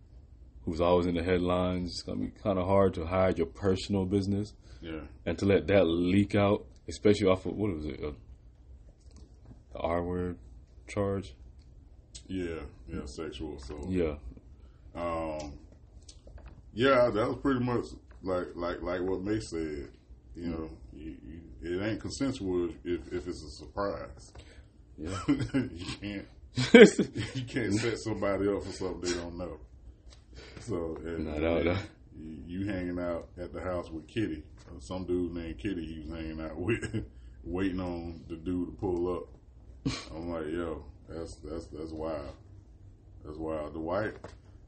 [0.66, 1.90] Who's always in the headlines?
[1.92, 5.02] It's gonna be kind of hard to hide your personal business yeah.
[5.26, 8.12] and to let that leak out, especially off of what was it, uh,
[9.74, 10.38] the R word
[10.88, 11.34] charge?
[12.28, 13.90] Yeah, yeah, sexual assault.
[13.90, 14.16] Yeah,
[14.96, 15.54] Um,
[16.74, 17.86] yeah, that was pretty much
[18.22, 19.90] like like like what May said.
[20.36, 21.18] You know, you,
[21.62, 24.32] you, it ain't consensual if if it's a surprise.
[24.98, 25.18] Yeah.
[25.28, 26.28] you can't
[27.36, 29.58] you can't set somebody up for something they don't know.
[30.60, 31.78] So and, No, no, no.
[32.46, 35.86] You, hanging out at the house with Kitty, uh, some dude named Kitty.
[35.86, 37.06] He was hanging out with,
[37.44, 39.24] waiting on the dude to pull up.
[40.14, 42.36] I'm like, yo, that's that's that's wild.
[43.26, 43.74] That's wild.
[43.74, 44.14] The white,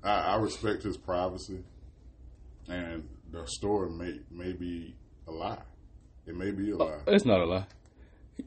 [0.04, 1.64] I, I respect his privacy,
[2.68, 4.96] and the story may may be
[5.28, 5.62] a lie.
[6.26, 7.00] It may be a lie.
[7.08, 7.66] It's not a lie.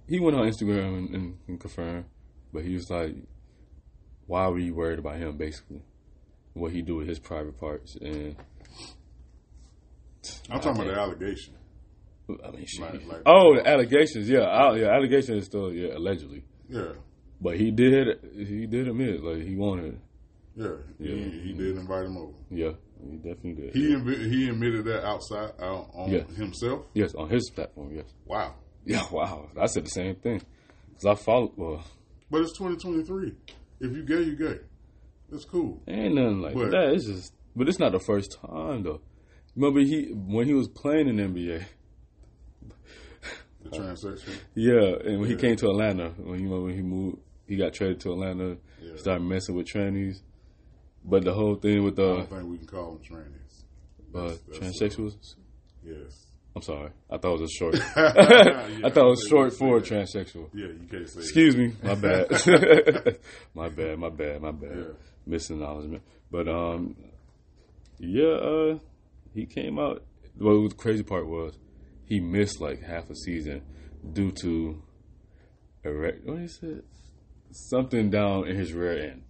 [0.09, 2.05] He went on Instagram and, and, and confirmed,
[2.53, 3.15] but he was like,
[4.27, 5.83] "Why were you worried about him?" Basically,
[6.55, 8.37] what he do with his private parts, and
[10.51, 11.55] I'm talking about the allegation.
[12.45, 12.81] I mean, shit.
[12.81, 16.93] Like- like- oh, the allegations, yeah, al- yeah, allegations is still, yeah, allegedly, Yeah,
[17.41, 20.01] but he did, he did admit, like he wanted,
[20.57, 20.67] yeah.
[20.99, 21.15] Yeah.
[21.15, 22.33] He, he did invite him over.
[22.51, 22.73] yeah,
[23.09, 23.75] he definitely did.
[23.75, 26.25] He admi- he admitted that outside out on Yeah.
[26.37, 26.87] himself.
[26.95, 28.57] yes, on his platform, yes, Wow.
[28.87, 30.41] Yeah, wow, I said the same thing,
[30.95, 31.85] cause I follow, well,
[32.31, 33.35] But it's 2023.
[33.81, 34.61] If you gay, you gay.
[35.31, 35.83] That's cool.
[35.87, 36.93] Ain't nothing like But- that.
[36.95, 39.01] It's just, but it's not the first time though.
[39.55, 41.65] Remember he when he was playing in the NBA.
[43.63, 44.37] The transsexual.
[44.55, 47.19] Yeah, and when he came to Atlanta, when you know when he moved,
[47.49, 48.97] he got traded to Atlanta, Yeah.
[48.97, 50.21] started messing with trannies.
[51.05, 53.65] But the whole thing with I the don't think we can call them trannies.
[54.15, 55.35] uh, that's- that's, transsexuals,
[55.85, 56.26] Yes.
[56.57, 56.91] I'm sorry.
[57.11, 57.75] I thought it was a short.
[57.97, 59.87] Yeah, I thought it was short for that.
[59.91, 60.49] transsexual.
[60.55, 61.21] Yeah, you can't say.
[61.21, 62.31] Excuse me, my bad.
[63.55, 64.75] my bad, my bad, my bad.
[64.75, 64.85] Yeah.
[65.29, 66.03] Misacknowledgement.
[66.31, 66.97] But um,
[67.99, 68.79] yeah, uh,
[69.35, 70.03] he came out.
[70.39, 71.59] Well, the crazy part was
[72.07, 73.61] he missed like half a season
[74.15, 74.83] due to
[75.85, 76.25] erect.
[76.25, 76.85] What he said?
[77.51, 79.25] Something down in his rear end,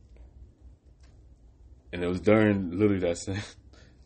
[1.93, 3.43] and it was during literally that same.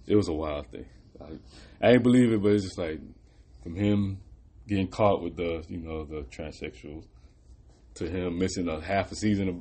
[0.06, 0.86] It was a wild thing.
[1.20, 1.38] I,
[1.80, 3.00] I ain't believe it, but it's just like
[3.62, 4.20] from him
[4.68, 7.04] getting caught with the you know the transsexuals
[7.94, 9.56] to him missing a half a season of,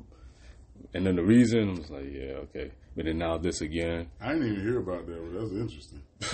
[0.94, 2.70] and then the reason I was like, yeah, okay.
[2.96, 4.08] But then now this again.
[4.20, 6.02] I didn't even hear about that, but that's interesting.
[6.20, 6.32] that's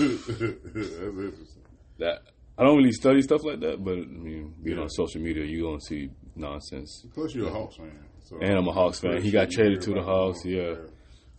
[1.18, 1.62] interesting.
[1.98, 2.22] That
[2.58, 4.84] I don't really study stuff like that, but I mean, being Yeah.
[4.84, 7.04] on social media, you don't see nonsense.
[7.14, 7.92] Plus, you're a Hawks fan.
[8.24, 9.22] So And I'm a Hawks fan.
[9.22, 10.74] He got traded to the Hawks, yeah.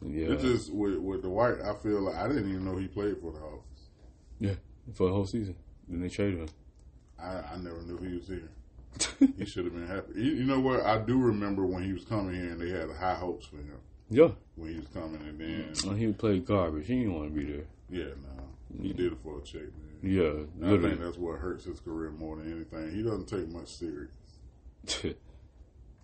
[0.02, 1.56] Yeah, It just with with the White.
[1.66, 3.67] I feel like I didn't even know he played for the Hawks.
[4.40, 4.54] Yeah,
[4.94, 5.56] for the whole season.
[5.88, 6.50] Then they traded him.
[7.20, 8.50] I, I never knew he was here.
[9.38, 10.14] he should have been happy.
[10.16, 10.82] You, you know what?
[10.86, 13.72] I do remember when he was coming here and they had high hopes for him
[14.10, 16.88] Yeah, when he was coming, and then and he played garbage.
[16.88, 17.66] He didn't want to be there.
[17.90, 19.70] yeah, no, he did it for a check, man.
[20.04, 22.96] Yeah, I think that's what hurts his career more than anything.
[22.96, 24.12] He doesn't take much serious.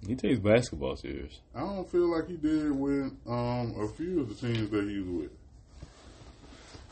[0.07, 1.39] he takes basketball serious.
[1.55, 4.99] I don't feel like he did with um, a few of the teams that he
[4.99, 5.31] was with.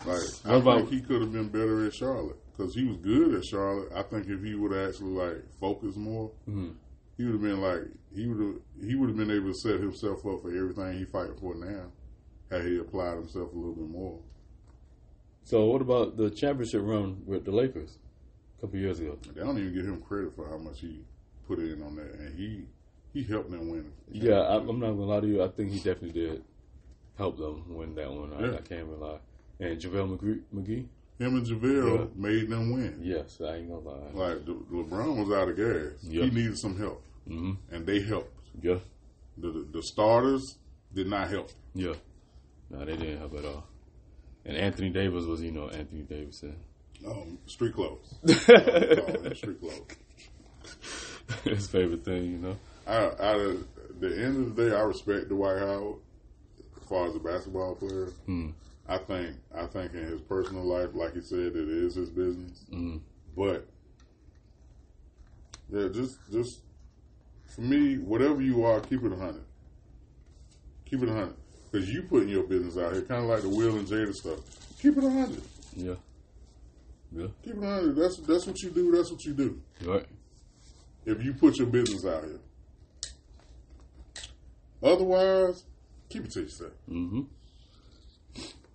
[0.06, 3.36] Like I about- think he could have been better at Charlotte because he was good
[3.36, 3.92] at Charlotte.
[3.94, 6.74] I think if he would have actually like focused more, Mhm.
[7.18, 7.84] he would have been like
[8.14, 11.06] he would have he would have been able to set himself up for everything he
[11.06, 11.92] fighting for now.
[12.50, 14.20] Had he applied himself a little bit more.
[15.44, 17.98] So what about the championship run with the Lakers
[18.58, 19.18] a couple years ago?
[19.34, 21.04] They don't even give him credit for how much he
[21.48, 22.66] put in on that, and he
[23.14, 23.92] he helped them win.
[24.10, 25.44] Yeah, I, I'm not gonna lie to you.
[25.44, 26.44] I think he definitely did
[27.18, 28.34] help them win that one.
[28.34, 28.56] I, Yeah.
[28.58, 29.20] I can't rely.
[29.62, 30.86] And JaVale McGee, McGee,
[31.20, 32.06] Him and JaVale Yeah.
[32.16, 33.00] made them win.
[33.04, 34.12] yes, I ain't gonna lie.
[34.14, 36.04] Like LeBron was out of gas.
[36.04, 36.24] Yeah.
[36.24, 38.36] He needed some help, hmm and they helped.
[38.62, 38.80] Yeah,
[39.38, 40.58] The, the the starters
[40.94, 41.52] did not help.
[41.76, 41.94] yeah.
[42.72, 43.64] No, they didn't help at all.
[44.46, 46.44] And Anthony Davis was, you know, Anthony Davis.
[47.06, 48.16] Um, street clothes.
[49.38, 49.86] street clothes.
[51.44, 52.58] His favorite thing, you know.
[52.88, 53.66] Out of
[54.00, 55.98] the end of the day, I respect Dwight Howard
[56.82, 58.08] as far as a basketball player.
[58.26, 58.50] Hmm.
[58.92, 62.66] I think I think in his personal life, like he said, it is his business.
[62.70, 63.00] Mm.
[63.38, 63.66] But
[65.70, 66.60] yeah, just just
[67.46, 69.46] for me, whatever you are, keep it a hundred.
[70.84, 71.36] Keep it a hundred
[71.72, 74.40] because you putting your business out here, kind of like the Will and Jada stuff.
[74.82, 75.44] Keep it a hundred.
[75.74, 75.94] Yeah.
[77.14, 77.28] Yeah.
[77.46, 77.96] Keep it a hundred.
[77.96, 78.92] That's that's what you do.
[78.92, 79.62] That's what you do.
[79.86, 80.06] Right.
[81.06, 82.40] If you put your business out here.
[84.84, 85.64] Otherwise,
[86.10, 86.74] keep it to yourself.
[86.90, 87.22] hmm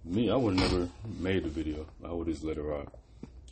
[0.07, 0.89] Me, I would have never
[1.19, 1.85] made the video.
[2.05, 2.93] I would just let it rock.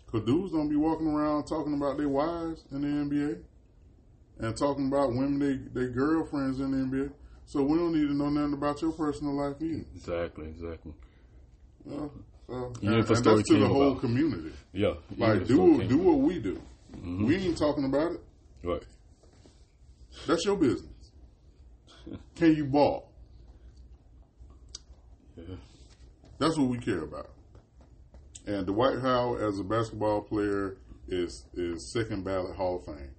[0.06, 3.42] Cause dudes don't be walking around talking about their wives in the NBA
[4.38, 7.10] and talking about women they their girlfriends in the NBA.
[7.46, 9.84] So we don't need to know nothing about your personal life either.
[9.96, 10.46] Exactly.
[10.46, 10.92] Exactly.
[11.84, 12.12] Well,
[12.46, 14.00] so, and, and that's to the whole about.
[14.00, 14.52] community.
[14.72, 14.94] Yeah.
[15.18, 16.62] Like do do what we do.
[16.96, 17.26] Mm-hmm.
[17.26, 18.20] We ain't talking about it.
[18.62, 18.82] Right.
[20.28, 20.92] That's your business.
[22.36, 23.10] Can you ball?
[25.36, 25.56] Yeah.
[26.38, 27.30] That's what we care about.
[28.46, 30.76] And Dwight Howard, as a basketball player,
[31.08, 33.10] is is second ballot Hall of Fame.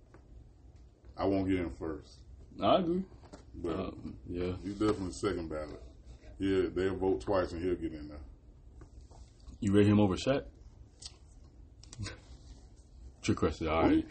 [1.18, 2.20] I won't get him first,
[2.62, 3.04] I agree.
[3.56, 4.54] but Um, yeah.
[4.64, 5.82] he's definitely second ballot.
[6.40, 8.18] Yeah, they'll vote twice and he'll get in there.
[9.62, 10.44] You rate him over Shaq?
[13.22, 13.68] Trick question.
[13.70, 14.06] All right.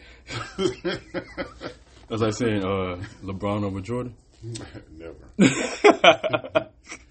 [2.09, 4.15] That's like saying uh, LeBron over Jordan.
[4.99, 5.31] Never.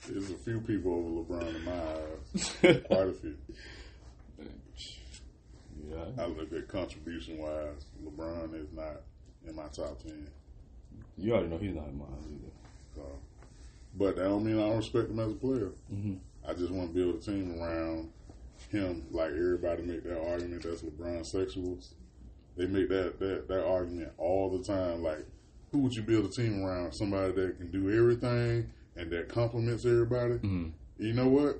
[0.08, 2.56] There's a few people over LeBron in my eyes.
[2.88, 3.38] Quite a few.
[5.90, 6.06] Yeah.
[6.18, 9.02] I look at contribution wise, LeBron is not
[9.48, 10.28] in my top ten.
[11.18, 12.52] You already know he's not in mine either.
[12.96, 13.02] So,
[13.96, 15.72] but that don't mean I don't respect him as a player.
[15.92, 16.20] Mhm.
[16.48, 18.10] I just want to build a team around
[18.70, 19.06] him.
[19.12, 21.94] Like everybody make that argument that's LeBron sexuals.
[22.58, 25.02] They make that, that that argument all the time.
[25.02, 25.26] Like,
[25.74, 26.94] who would you build a team around?
[26.94, 30.36] Somebody that can do everything and that compliments everybody.
[30.36, 30.72] Mhm.
[31.00, 31.60] You know what?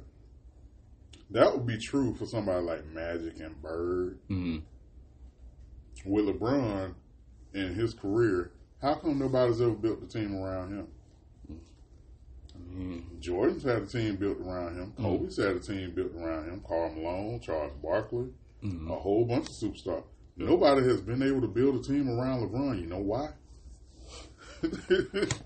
[1.32, 4.20] That would be true for somebody like Magic and Bird.
[4.28, 4.58] hmm
[6.06, 6.94] With LeBron
[7.56, 10.88] in his career, how come nobody's ever built a team around him?
[12.60, 13.20] Mm-hmm.
[13.20, 14.94] Jordan's had a team built around him.
[14.98, 16.62] Kobe's had a team built around him.
[16.68, 18.28] Karl Malone, Charles Barkley,
[18.64, 18.92] Mhm.
[18.92, 20.04] a whole bunch of superstars.
[20.36, 22.80] Nobody has been able to build a team around LeBron.
[22.80, 23.32] You know why?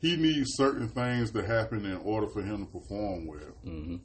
[0.00, 3.54] he needs certain things to happen in order for him to perform well.
[3.64, 3.96] hmm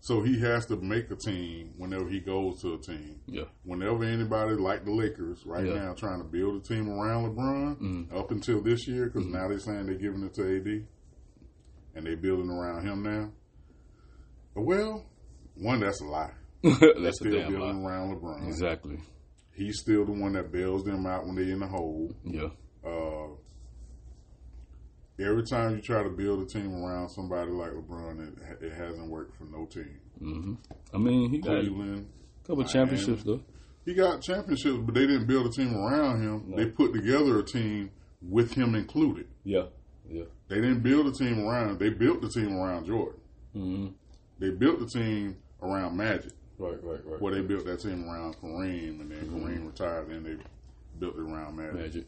[0.00, 3.20] So he has to make a team whenever he goes to a team.
[3.26, 3.44] Yeah.
[3.64, 5.74] Whenever anybody like the Lakers right Yeah.
[5.74, 8.12] now trying to build a team around LeBron Mhm.
[8.18, 10.86] up until this year, because now they're saying they're giving it to AD,
[11.94, 13.32] and they're building around him now.
[14.54, 15.04] Well,
[15.56, 16.32] one that's a lie.
[16.62, 17.90] They're That's a still building lie.
[17.90, 18.46] around LeBron.
[18.48, 18.98] Exactly.
[19.56, 22.14] He's still the one that bails them out when they're in the hole.
[22.24, 22.48] Yeah.
[22.84, 23.28] Uh,
[25.18, 28.28] every time you try to build a team around somebody like LeBron,
[28.60, 29.98] it, it hasn't worked for no team.
[30.18, 30.54] hmm
[30.92, 32.08] I mean, he got a Cleveland,
[32.46, 33.40] couple championships though.
[33.84, 36.44] he got championships, but they didn't build a team around him.
[36.50, 36.56] No.
[36.56, 37.90] They put together a team
[38.22, 39.26] with him included.
[39.44, 39.64] Yeah.
[40.08, 40.24] Yeah.
[40.48, 41.78] They didn't build a team around.
[41.80, 43.20] They built the team around Jordan.
[43.52, 43.86] hmm
[44.38, 46.32] They built the team around Magic.
[46.58, 46.82] Right.
[46.82, 47.00] Right.
[47.04, 47.20] Right.
[47.20, 49.46] Where they built that team around Kareem, and then Mm-hmm.
[49.46, 50.36] Kareem retired, and they
[50.98, 51.74] built it around Magic.
[51.74, 52.04] Magic.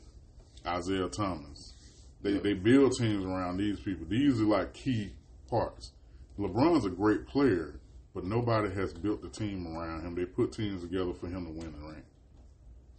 [0.79, 1.75] Isiah Thomas.
[2.23, 4.07] They they build teams around these people.
[4.09, 5.13] These are like key
[5.49, 5.93] parts.
[6.39, 7.81] LeBron's a great player,
[8.15, 10.15] but nobody has built the team around him.
[10.15, 12.03] They put teams together for him to win the ring.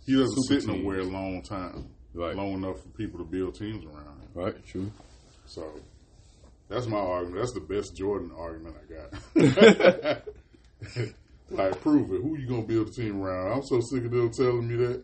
[0.06, 0.82] He doesn't Super sit teams.
[0.84, 2.36] nowhere a long time, Right.
[2.36, 4.28] long enough for people to build teams around him.
[4.34, 4.66] Right.
[4.66, 4.92] True.
[5.46, 5.66] So
[6.70, 7.40] that's my argument.
[7.42, 8.94] That's the best Jordan argument I
[10.14, 10.22] got.
[11.52, 12.22] like, prove it.
[12.22, 13.52] Who you gonna build a team around?
[13.54, 15.04] I'm so sick of them telling me that.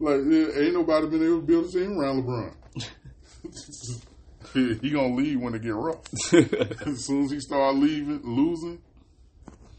[0.00, 2.52] Like, yeah, ain't nobody been able to build a team around LeBron.
[4.82, 6.02] he gonna leave when it get rough.
[6.86, 8.80] as soon as he start leaving, losing,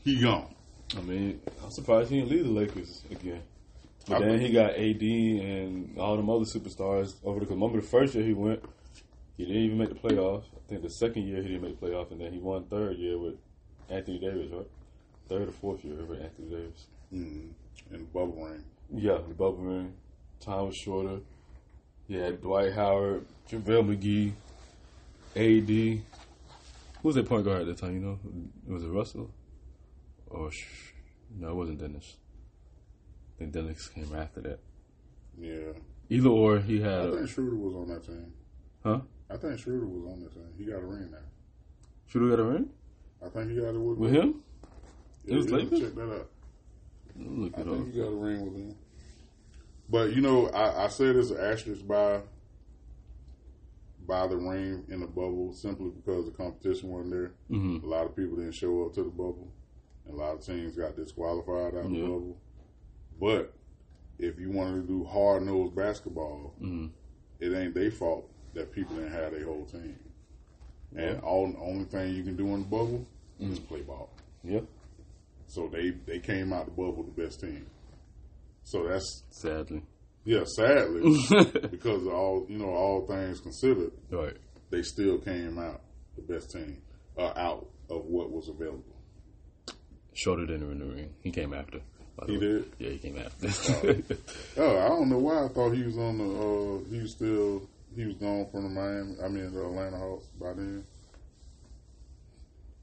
[0.03, 0.53] he gone.
[0.97, 3.41] I mean, I'm surprised he didn't leave the Lakers again.
[4.07, 7.47] But I- then he got AD and all them other superstars over the.
[7.47, 8.63] Remember the first year he went,
[9.37, 10.45] he didn't even make the playoffs.
[10.55, 12.97] I think the second year he didn't make the playoffs, and then he won third
[12.97, 13.35] year with
[13.89, 14.67] Anthony Davis, right?
[15.27, 16.85] Third or fourth year with Anthony Davis.
[17.13, 17.49] Mm,
[17.91, 18.63] in the bubble ring.
[18.93, 19.93] Yeah, the bubble ring.
[20.39, 21.19] Time was shorter.
[22.07, 24.31] Yeah, Dwight Howard, JaVale McGee,
[25.35, 26.03] AD.
[27.01, 27.93] Who was that point guard at the time?
[27.95, 28.19] You know,
[28.67, 29.31] was it Russell?
[30.27, 30.93] Or sh-
[31.39, 32.15] no, it wasn't Dennis.
[33.35, 34.59] I think Dennis came after that.
[35.39, 35.73] Yeah,
[36.09, 36.99] Either or, he had.
[36.99, 38.31] I A, think Schroeder was on that team.
[38.83, 38.99] huh?
[39.29, 40.47] I think Schroeder was on that team.
[40.57, 41.17] He got a ring now.
[42.13, 42.69] We got a ring
[43.25, 44.41] I think he got it with, with him?
[45.25, 45.79] Yeah, It was you Lakers?
[45.79, 46.29] Check that out.
[47.17, 47.73] Look I it up.
[47.73, 48.75] think he got a ring with him.
[49.89, 52.21] But you know, I, I say there's an asterisk by
[54.07, 57.31] by the ring in the bubble simply because the competition wasn't there.
[57.49, 59.51] hmm A lot of people didn't show up to the bubble,
[60.05, 62.37] and a lot of teams got disqualified out of the bubble.
[63.19, 63.53] But
[64.19, 66.87] if you wanted to do hard nosed basketball, hmm
[67.39, 69.99] it ain't their fault that people didn't have their whole team.
[70.95, 71.19] And Yeah.
[71.19, 73.05] all the only thing you can do in the bubble
[73.39, 73.67] is Mm.
[73.67, 74.09] play ball.
[74.43, 74.61] Yeah,
[75.55, 77.65] So they they came out the bubble the best team.
[78.63, 79.83] So that's sadly.
[80.25, 81.17] yeah, sadly
[81.71, 84.35] because all you know, all things considered, right.
[84.69, 85.79] they still came out
[86.17, 86.81] the best team
[87.17, 88.83] uh, out of what was available.
[90.13, 91.13] Shorter than in the ring.
[91.21, 91.79] He came after.
[92.27, 92.65] He did.
[92.77, 93.47] Yeah, he came after.
[94.57, 96.25] Oh, I don't know why I thought he was on the.
[96.25, 99.15] Uh, he was still he was gone from the Miami.
[99.23, 100.83] I mean the Atlanta Hawks by then.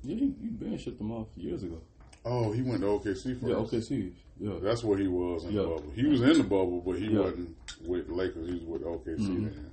[0.03, 1.83] yeah, you, you been shipped him off years ago.
[2.25, 3.43] Oh, he went to OKC first.
[3.43, 4.13] Yeah, OKC.
[4.39, 4.53] Yeah.
[4.63, 5.63] That's where he was in Yeah.
[5.63, 5.91] the bubble.
[5.95, 7.21] He was in the bubble, but he Yeah.
[7.21, 7.57] wasn't
[7.87, 8.47] with the Lakers.
[8.49, 9.45] He was with OKC Mhm.
[9.55, 9.71] then.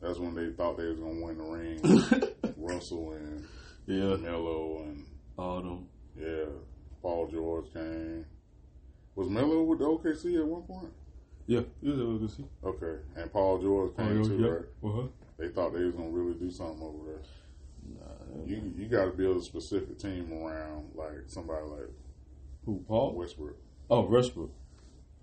[0.00, 2.54] That's when they thought they was gonna win the ring.
[2.56, 3.44] Russell and
[3.86, 4.16] Yeah.
[4.16, 5.04] Melo and
[5.38, 5.88] All them.
[6.18, 6.44] yeah,
[7.02, 8.24] Paul George came.
[9.14, 10.92] Was Melo with the OKC at one point?
[11.46, 12.44] Yeah, he was at OKC.
[12.64, 14.64] Okay, and Paul George Oh, came too, right?
[14.84, 15.08] Uh-huh.
[15.38, 17.22] They thought they was gonna really do something over there.
[17.94, 21.90] Nah, You you got to build a specific team around like somebody like
[22.64, 23.14] who, Paul?
[23.14, 23.56] Westbrook.
[23.90, 24.50] Oh, Westbrook.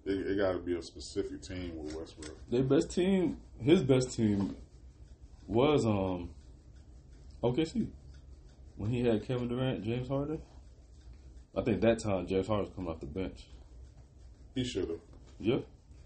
[0.06, 2.36] It, it got to be a specific team with Westbrook.
[2.50, 4.56] Their best team, his best team,
[5.48, 6.30] was um
[7.44, 7.88] OKC
[8.78, 10.42] when he had Kevin Durant, James Harden.
[11.56, 13.46] I think that time James Harden was coming off the bench.
[14.56, 15.00] He should have,
[15.40, 15.60] Yeah,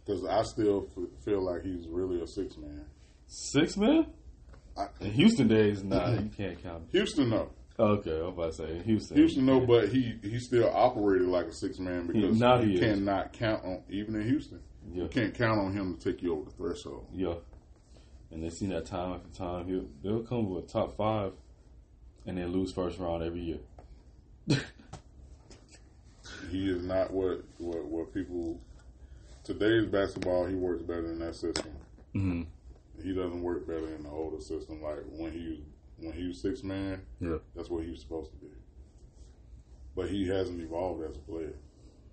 [0.06, 2.86] because I still f- feel like he's really a six man.
[3.28, 4.08] six man.
[5.02, 6.84] In Houston days, nah, you can't count.
[6.92, 7.50] Houston, no.
[7.80, 9.16] Okay, I'm about to say Houston.
[9.18, 12.74] Houston, no, but he he still operated like a six man because now you he
[12.76, 12.80] is.
[12.82, 14.60] cannot count on even in Houston.
[14.92, 15.04] Yeah.
[15.04, 17.08] You can't count on him to take you over the threshold.
[17.14, 17.36] Yeah.
[18.32, 19.68] And they seen that time after time.
[19.68, 21.32] He'll they'll come with a top five
[22.26, 23.60] and then lose first round every year.
[26.52, 28.60] He is not what what what people
[29.44, 30.46] today's basketball.
[30.46, 31.72] He works better in that system.
[32.14, 32.42] hmm
[33.04, 34.82] He doesn't work better in the older system.
[34.82, 35.60] Like when he was
[35.98, 37.38] when he was six man, Yeah.
[37.56, 38.48] that's what he was supposed to be.
[39.96, 41.54] But he hasn't evolved as a player.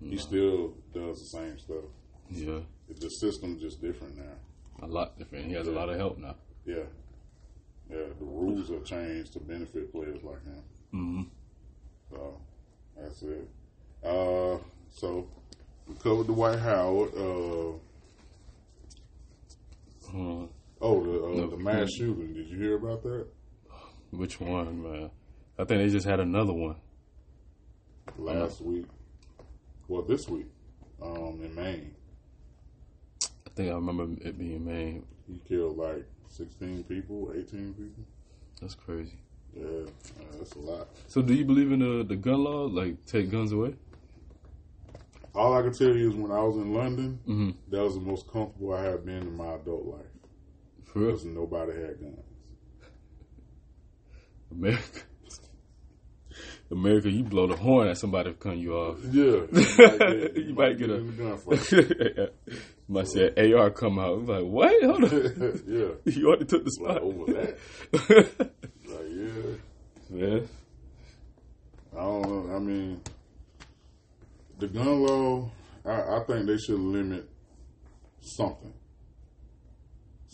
[0.01, 1.85] He still does the same stuff.
[2.29, 2.59] Yeah.
[2.99, 4.83] The system's just different now.
[4.83, 5.45] A lot different.
[5.45, 6.35] He has a lot of help now.
[6.65, 6.83] Yeah,
[7.89, 8.05] yeah.
[8.19, 10.63] The rules have changed to benefit players like him.
[10.91, 11.21] hmm
[12.11, 12.41] So
[12.97, 13.47] That's it.
[14.03, 14.57] Uh,
[14.91, 15.27] so
[15.87, 17.11] we covered the Dwight Howard.
[17.15, 17.77] Uh,
[20.13, 20.47] Uh,
[20.81, 22.33] oh, the uh, No, the mass shooting.
[22.33, 23.27] Did you hear about that
[24.11, 25.09] which one, man?
[25.59, 26.75] I think they just had another one.
[28.17, 28.85] last week?
[29.87, 30.47] Well, this week,
[31.01, 31.93] um, in Maine,
[33.23, 35.05] I think I remember it being Maine.
[35.27, 38.03] he killed like sixteen people, eighteen people.
[38.61, 39.17] That's crazy.
[39.55, 39.89] Yeah,
[40.37, 40.87] that's a lot.
[41.07, 43.75] So, do you believe in the the gun law, like take guns away?
[45.33, 47.49] All I can tell you is when I was in London, Mm-hmm.
[47.71, 50.05] that was the most comfortable I have been in my adult life
[50.93, 52.19] For real, because nobody had guns.
[54.51, 55.01] America.
[56.69, 58.97] America, you blow the horn at somebody to cut you off.
[59.11, 59.45] Yeah,
[60.35, 62.29] You might get a- in the gunfight.
[62.89, 64.13] Might say an AR come out.
[64.19, 64.81] I'm like, what?
[64.83, 65.61] Hold on.
[65.67, 67.01] yeah, you already took the like spot.
[67.01, 67.57] over that.
[68.85, 70.39] Like yeah, yeah.
[71.93, 72.55] I don't know.
[72.55, 73.01] I mean,
[74.59, 75.51] the gun law.
[75.85, 77.29] I, I think they should limit
[78.21, 78.73] something,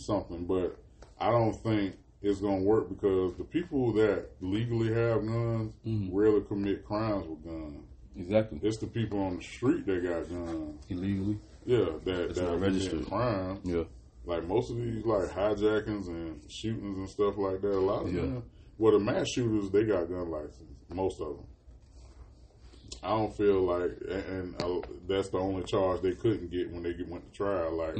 [0.05, 0.45] something.
[0.45, 0.77] But
[1.19, 6.15] I don't think it's gonna work because the people that legally have guns Mm-hmm.
[6.15, 7.83] rarely commit crimes with guns.
[8.15, 8.59] Exactly.
[8.63, 10.79] It's the people on the street that got guns.
[10.89, 11.39] Illegally.
[11.65, 13.05] Yeah, that It's that registered.
[13.07, 13.59] crime.
[13.63, 13.83] Yeah.
[14.25, 17.73] Like most of these like hijackings and shootings and stuff like that.
[17.75, 18.21] A lot of Yeah.
[18.21, 18.43] them.
[18.77, 20.63] Well, the mass shooters they got gun license.
[20.93, 21.45] Most of them.
[23.01, 26.83] I don't feel like, and, and uh, that's the only charge they couldn't get when
[26.83, 27.73] they get, went to trial.
[27.75, 27.95] Like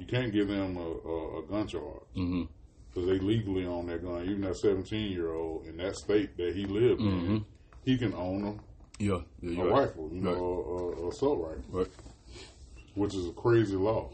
[0.00, 1.84] you can't give them a, a, a gun charge
[2.16, 2.42] Mm-hmm.
[2.88, 4.24] because they legally own that gun.
[4.24, 7.44] Even that seventeen year old in that state that he lived in,
[7.84, 8.60] he can own them
[8.98, 9.20] Yeah.
[9.42, 9.86] yeah a right.
[9.86, 11.88] rifle, you know, a, a, assault rifle Right.
[12.94, 14.10] which is a crazy law.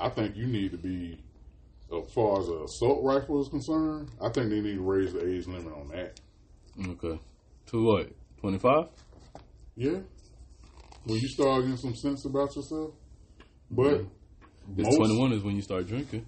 [0.00, 1.18] I think you need to be,
[1.96, 5.24] as far as an assault rifle is concerned, I think they need to raise the
[5.24, 6.18] age limit on that.
[6.88, 7.20] Okay.
[7.66, 8.10] To what?
[8.40, 8.86] 25?
[9.76, 9.98] Yeah.
[11.04, 12.92] When you start getting some sense about yourself.
[13.70, 14.04] But
[14.76, 16.26] It's most- 21 is when you start drinking.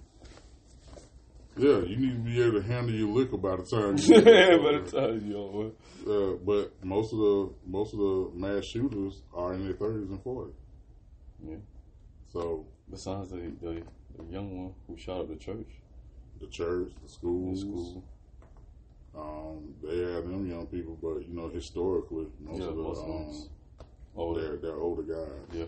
[1.57, 4.61] Yeah, you need to be able to handle your liquor by the time you get
[4.61, 5.67] By the time you over.
[6.05, 10.21] uh, but most of the most of the mass shooters are in their thirties and
[10.21, 10.55] forties.
[11.47, 11.55] Yeah.
[12.33, 13.81] So Besides the, the,
[14.17, 15.69] the young one who shot up the church.
[16.41, 18.03] the church, the schools, school.
[19.17, 23.49] um, they have them young people, but you know historically most Yeah, of the Muslims.
[23.79, 23.85] um,
[24.17, 25.29] Oh, they're they're older guys.
[25.53, 25.65] yeah.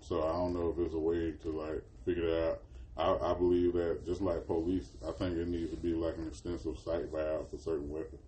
[0.00, 2.60] So I don't know if there's a way to like figure it out.
[2.96, 6.26] I, I believe that just like police, I think it needs to be like an
[6.28, 8.20] extensive sight valve for certain weapons.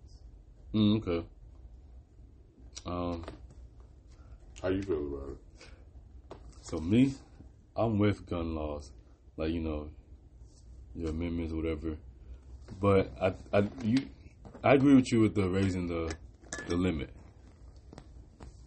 [0.73, 1.25] Mm, okay.
[2.85, 3.23] Um,
[4.61, 6.37] How you feel about it?
[6.61, 7.13] so me,
[7.75, 8.91] I'm with gun laws,
[9.37, 9.89] like you know,
[10.95, 11.97] your amendments, or whatever.
[12.79, 14.07] But I, I, you,
[14.63, 16.13] I agree with you with the raising the,
[16.67, 17.09] the limit.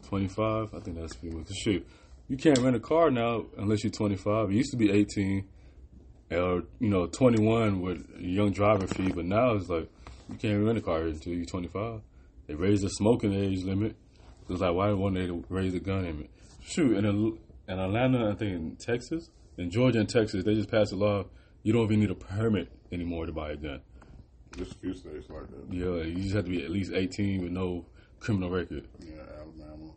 [0.07, 1.87] Twenty five, I think that's pretty much the shoot.
[2.29, 4.51] You can't rent a car now unless you're 25.
[4.51, 5.47] It used to be 18,
[6.33, 9.89] or you know, 21 with a young driver fee, but now it's like
[10.29, 12.01] you can't rent a car until you're 25.
[12.49, 13.97] They raised the smoking age limit.
[14.49, 16.31] It's like why wouldn't they raise the gun limit?
[16.64, 17.05] Shoot, in,
[17.68, 21.24] in Atlanta, I think in Texas, in Georgia and Texas, they just passed a law.
[21.62, 23.81] You don't even need a permit anymore to buy a gun.
[24.57, 25.72] There's a few states like that.
[25.72, 27.87] Yeah, you just have to be at least 18 with no
[28.20, 28.87] criminal record.
[29.01, 29.93] Yeah, Alabama,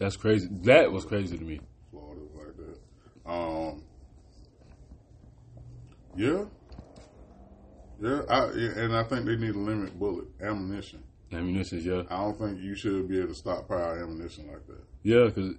[0.00, 0.48] That's crazy.
[0.62, 1.60] That was crazy to me.
[1.92, 3.30] Florida, like that.
[3.30, 3.82] Um,
[6.16, 6.44] yeah,
[8.02, 11.02] yeah, I, yeah, and I think they need to limit bullet ammunition.
[11.32, 12.02] Ammunition, yeah.
[12.10, 14.82] I don't think you should be able to stockpile ammunition like that.
[15.02, 15.54] Yeah, because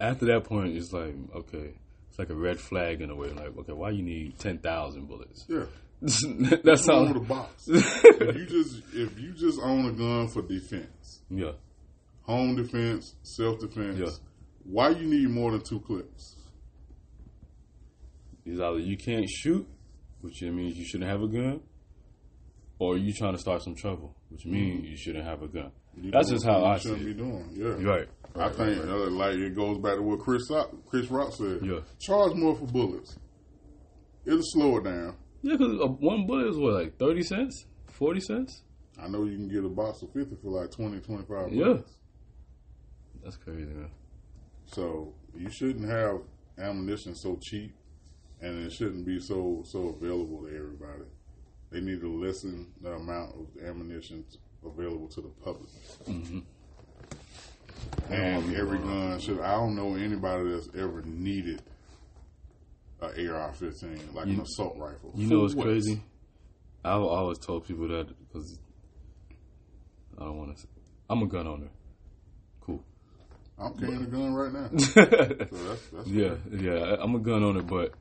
[0.00, 1.74] after that point, it's like, okay,
[2.08, 3.30] it's like a red flag in a way.
[3.32, 5.44] Like, okay, why you need 10,000 bullets?
[5.48, 5.64] Yeah,
[6.00, 7.08] That's wrong all.
[7.08, 7.64] with a box.
[7.68, 11.52] if you just if you just own a gun for defense, Yeah.
[12.32, 14.10] Home defense, self defense, Yeah.
[14.64, 16.36] why you need more than two clips?
[18.44, 19.66] It's either you can't shoot,
[20.20, 21.60] which means you shouldn't have a gun,
[22.78, 25.70] or you trying to start some trouble, which means you shouldn't have a gun.
[26.00, 27.16] You That's just how I see shouldn't it.
[27.16, 27.50] be doing.
[27.54, 28.08] Yeah, You're right.
[28.34, 28.88] I think right, right.
[28.88, 31.60] uh, like it goes back to what Chris Rock, Chris Rock said.
[31.62, 31.80] Yeah.
[32.00, 33.18] Charge more for bullets.
[34.24, 35.16] It'll slow it down.
[35.42, 37.66] Yeah, because one bullet is what, like 30 cents?
[37.88, 38.62] 40 cents?
[38.98, 41.74] I know you can get a box of 50 for like 20, 25 Yeah.
[43.22, 43.90] That's crazy, man.
[44.66, 46.20] So you shouldn't have
[46.58, 47.74] ammunition so cheap
[48.40, 51.04] and it shouldn't be so so available to everybody.
[51.70, 54.24] They need to lessen the amount of ammunition
[54.64, 55.70] available to the public.
[56.06, 56.40] Mm-hmm.
[58.12, 59.40] And every gun should.
[59.40, 61.62] I don't know anybody that's ever needed
[63.00, 65.12] a AR-15, like an assault rifle.
[65.14, 65.66] You know what's what?
[65.66, 66.02] crazy?
[66.84, 68.58] I always told people that because
[70.18, 70.66] I don't want to.
[71.08, 71.68] I'm a gun owner.
[73.62, 74.68] I'm carrying a gun right now.
[74.78, 77.92] so that's, that's yeah, yeah, I'm a gun owner, but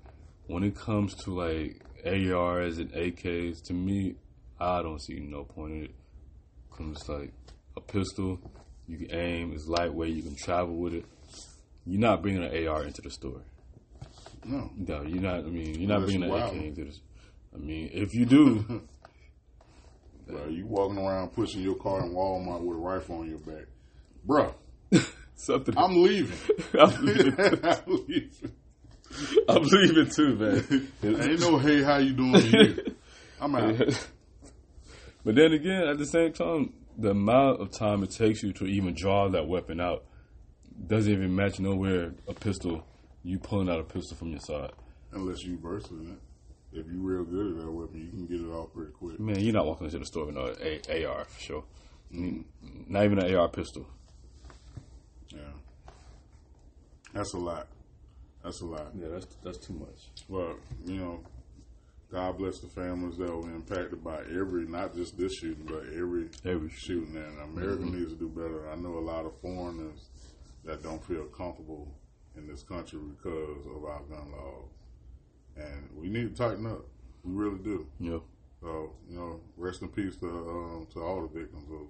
[0.47, 4.15] when it comes to like ARs and AKs, to me,
[4.59, 5.95] I don't see no point in it.
[6.71, 7.33] Cause it's like
[7.77, 8.39] a pistol,
[8.87, 11.05] you can aim, it's lightweight, you can travel with it.
[11.85, 13.41] You're not bringing an AR into the store.
[14.45, 14.71] No.
[14.75, 15.39] No, you're not.
[15.39, 16.55] I mean, you're not That's bringing an wild.
[16.55, 16.99] AK into this.
[17.53, 18.81] I mean, if you do,
[20.27, 23.65] Bro, you walking around pushing your car in Walmart with a rifle on your back.
[24.25, 24.53] Bruh,
[25.41, 25.77] something.
[25.77, 26.37] I'm leaving.
[26.79, 27.35] I'm leaving.
[27.63, 28.51] I'm leaving.
[29.49, 30.91] I'm leaving too, man.
[31.03, 32.77] Ain't no hey, how you doing here.
[33.41, 33.77] I'm out.
[35.25, 38.65] but then again, at the same time, the amount of time it takes you to
[38.65, 40.05] even draw that weapon out
[40.87, 42.85] doesn't even match nowhere a pistol.
[43.23, 44.71] You pulling out a pistol from your side,
[45.11, 46.79] Unless you versed in it.
[46.79, 49.19] If you real good at that weapon, you can get it off pretty quick.
[49.19, 49.39] man.
[49.41, 51.63] You're not walking into the store with no a- AR for sure.
[52.11, 53.85] Not even an AR pistol.
[55.33, 55.93] Yeah.
[57.13, 57.67] That's a lot.
[58.43, 58.91] That's a lot.
[58.95, 60.09] Yeah, that's that's too much.
[60.27, 60.55] Well,
[60.85, 61.19] you know,
[62.11, 66.29] God bless the families that were impacted by every, not just this shooting, but every
[66.45, 67.15] Every shooting.
[67.15, 68.69] And America needs to do better.
[68.69, 70.09] I know a lot of foreigners
[70.65, 71.87] that don't feel comfortable
[72.35, 74.69] in this country because of our gun laws.
[75.57, 76.85] And we need to tighten up.
[77.23, 77.87] We really do.
[77.99, 78.19] Yeah.
[78.61, 81.87] So, you know, rest in peace to um, to all the victims of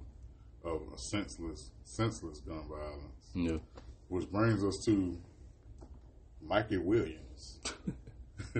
[0.64, 3.32] of a senseless senseless gun violence.
[3.34, 3.58] Yeah.
[4.10, 5.18] Which brings us to
[6.42, 7.60] Mikey Williams.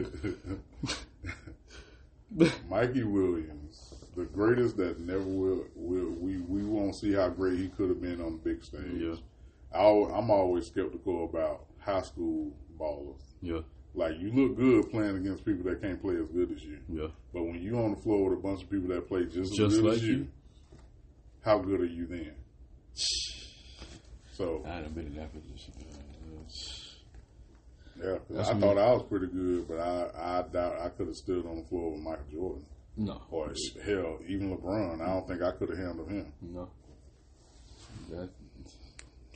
[2.70, 5.66] Mikey Williams, the greatest that never will.
[5.76, 8.84] will we we won't see how great he could have been on the big stage.
[8.96, 9.16] Yeah.
[9.74, 13.22] I, I'm always skeptical about high school ballers.
[13.42, 13.60] Yeah.
[13.94, 17.08] Like you look good playing against people that can't play as good as you, Yeah.
[17.34, 19.58] but when you on the floor with a bunch of people that play just as
[19.58, 20.28] Just good like as you, you.
[21.44, 22.34] How good are you then?
[24.34, 25.74] So I haven't been in that position.
[28.02, 31.46] yeah, I thought I was pretty good, but I I doubt I could have stood
[31.46, 32.66] on the floor with Michael Jordan
[32.98, 33.22] No.
[33.30, 33.54] or
[33.86, 35.02] hell even LeBron.
[35.02, 36.32] I don't think I could have handled him.
[36.42, 36.70] No.
[38.10, 38.30] That,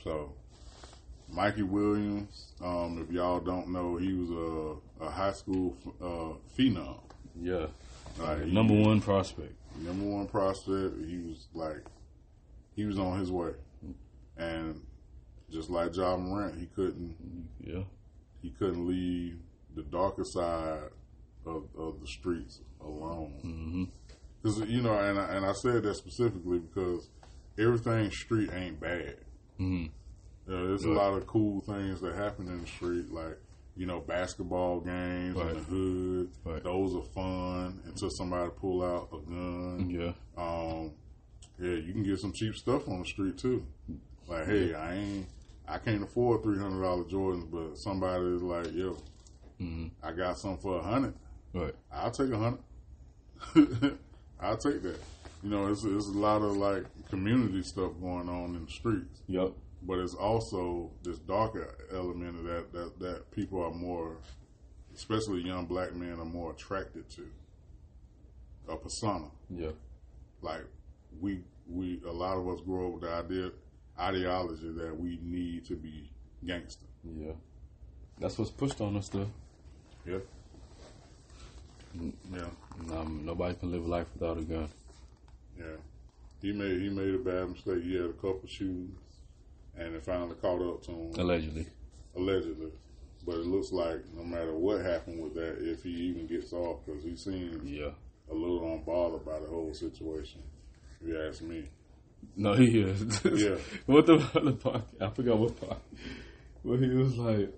[0.02, 0.32] So,
[1.30, 6.98] Mikey Williams, um, if y'all don't know, he was a, a high school uh, phenom.
[7.40, 7.66] yeah.
[8.18, 9.52] Like, he- Number one prospect.
[9.78, 10.94] number one prospect.
[11.06, 11.84] He was like,
[12.76, 13.52] he was on his way,
[14.36, 14.80] and
[15.50, 17.16] just like Ja Morant, he couldn't
[17.60, 17.82] Yeah.
[18.42, 19.38] he couldn't leave
[19.74, 20.90] the darker side
[21.44, 23.34] of, of the streets alone.
[23.44, 23.84] Mm-hmm.
[24.42, 27.08] Because you know, and I, and I said that specifically because
[27.58, 29.16] everything street ain't bad.
[29.60, 29.86] Mm-hmm.
[30.46, 33.38] There's a lot of cool things that happen in the street, like
[33.76, 35.48] you know, basketball games Right.
[35.50, 36.30] in the hood.
[36.44, 36.62] Right.
[36.64, 39.90] Those are fun until somebody pull out a gun.
[39.90, 40.12] Yeah.
[40.42, 40.92] Um,
[41.58, 43.66] yeah, you can get some cheap stuff on the street too.
[44.28, 45.26] Like, hey, I ain't,
[45.68, 48.96] I can't afford three hundred dollar Jordans, but somebody is like, yo,
[49.60, 49.86] Mm-hmm.
[50.06, 51.14] I got some for a hundred.
[51.54, 51.74] Right.
[51.90, 52.60] I'll take a hundred.
[54.40, 54.98] I'll take that.
[55.42, 59.22] You know, it's, it's a lot of like community stuff going on in the streets,
[59.28, 59.52] Yep.
[59.82, 64.18] but it's also this darker element of that that that people are more,
[64.94, 67.26] especially young black men, are more attracted to.
[68.68, 69.70] A persona Yeah.
[70.42, 70.64] like
[71.20, 73.50] we we a lot of us grow up with the idea
[73.98, 76.10] ideology that we need to be
[76.46, 76.84] gangster.
[77.18, 77.32] Yeah.
[78.18, 79.28] That's what's pushed on us, though.
[80.06, 80.18] Yeah.
[82.32, 82.48] Yeah.
[82.92, 84.68] Um, nobody can live life without a gun.
[85.58, 85.64] Yeah.
[86.42, 87.82] He made he made a bad mistake.
[87.82, 88.98] He had a couple shootings
[89.78, 91.66] and it finally caught up to him Allegedly.
[92.16, 92.70] allegedly.
[93.26, 96.78] But it looks like no matter what happened with that, if he even gets off,
[96.84, 97.90] because he seems Yeah.
[98.30, 100.42] a little unbothered by the whole situation.
[101.06, 101.68] If you ask me.
[102.36, 103.20] No, he is.
[103.24, 103.56] Yeah.
[103.86, 105.00] what the other podcast?
[105.00, 105.78] I forgot what part.
[106.64, 107.52] But he was like,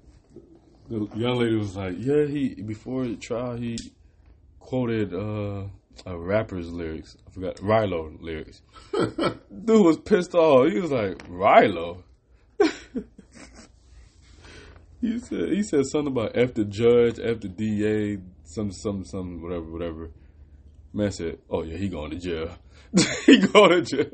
[0.90, 3.78] the young lady was like, yeah, he before the trial he
[4.60, 5.64] quoted uh,
[6.04, 7.16] a rapper's lyrics.
[7.26, 8.60] I forgot Rylo lyrics.
[8.92, 10.70] Dude was pissed off.
[10.70, 12.02] He was like, Rylo.
[15.00, 19.40] he said he said something about F the judge, F the DA, some some some
[19.40, 20.10] whatever whatever.
[20.92, 22.50] Man said, "Oh yeah, he going to jail.
[23.26, 24.10] he going to jail."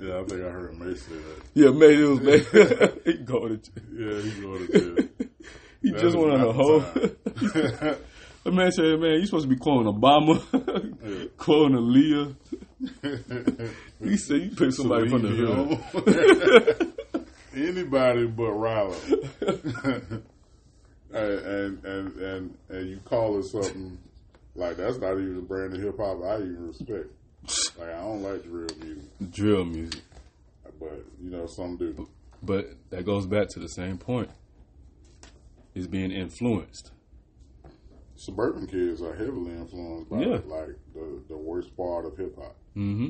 [0.00, 1.42] Yeah, I think I heard Mase say that.
[1.54, 2.98] Yeah, man, it was man.
[3.04, 3.84] he going to jail.
[3.92, 5.08] Yeah, he going to jail.
[5.82, 7.98] He That just went on a the
[8.44, 10.40] the man said, "Man, you supposed to be quoting Obama,
[11.36, 12.34] quoting Aaliyah."
[14.02, 16.92] He said, "You pick somebody from the hood." hood.
[17.54, 20.22] Anybody but Rylo.
[21.12, 23.98] and, and and and and you call it something
[24.54, 27.08] like that's not even a brand of hip hop I even respect.
[27.78, 30.00] Like I don't like drill music, Drill music.
[30.80, 32.08] but you know some do.
[32.42, 34.30] But that goes back to the same point.
[35.74, 36.92] Is being influenced.
[38.16, 40.38] Suburban kids are heavily influenced by Yeah.
[40.46, 42.54] like the, the worst part of hip hop.
[42.76, 43.08] Mm-hmm.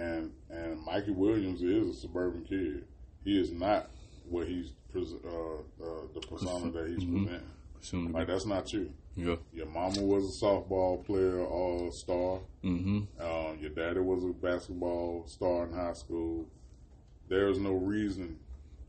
[0.00, 2.84] And and Mikey Williams is a suburban kid.
[3.24, 3.88] He is not
[4.28, 7.40] what he's pres- uh, uh, the persona that he's Mhm.
[7.78, 8.12] presenting.
[8.12, 8.92] Like that's not you.
[9.16, 9.36] Yeah.
[9.52, 12.40] Your mama was a softball player, all star.
[12.62, 12.98] Mm-hmm.
[13.20, 16.46] Um, your daddy was a basketball star in high school.
[17.28, 18.38] There's no reason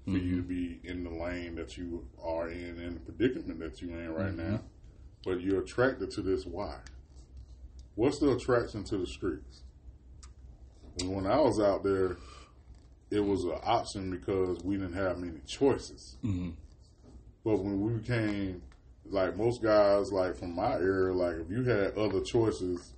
[0.06, 3.82] for you to be in the lane that you are in and the predicament that
[3.82, 4.62] you're in right now.
[5.26, 6.46] But you're attracted to this.
[6.46, 6.78] Why?
[7.96, 9.64] What's the attraction to the streets?
[11.00, 12.18] And when I was out there,
[13.12, 16.18] it was an option because we didn't have many choices.
[16.24, 16.52] Mm-hmm.
[17.44, 18.62] But when we became
[19.12, 22.94] like most guys, like from my era, like if you had other choices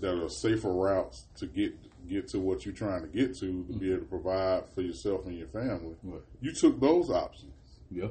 [0.00, 1.74] that are safer routes to get
[2.08, 5.26] get to what you're trying to get to to be able to provide for yourself
[5.26, 6.22] and your family, Right.
[6.40, 7.52] you took those options.
[7.90, 8.08] Yeah.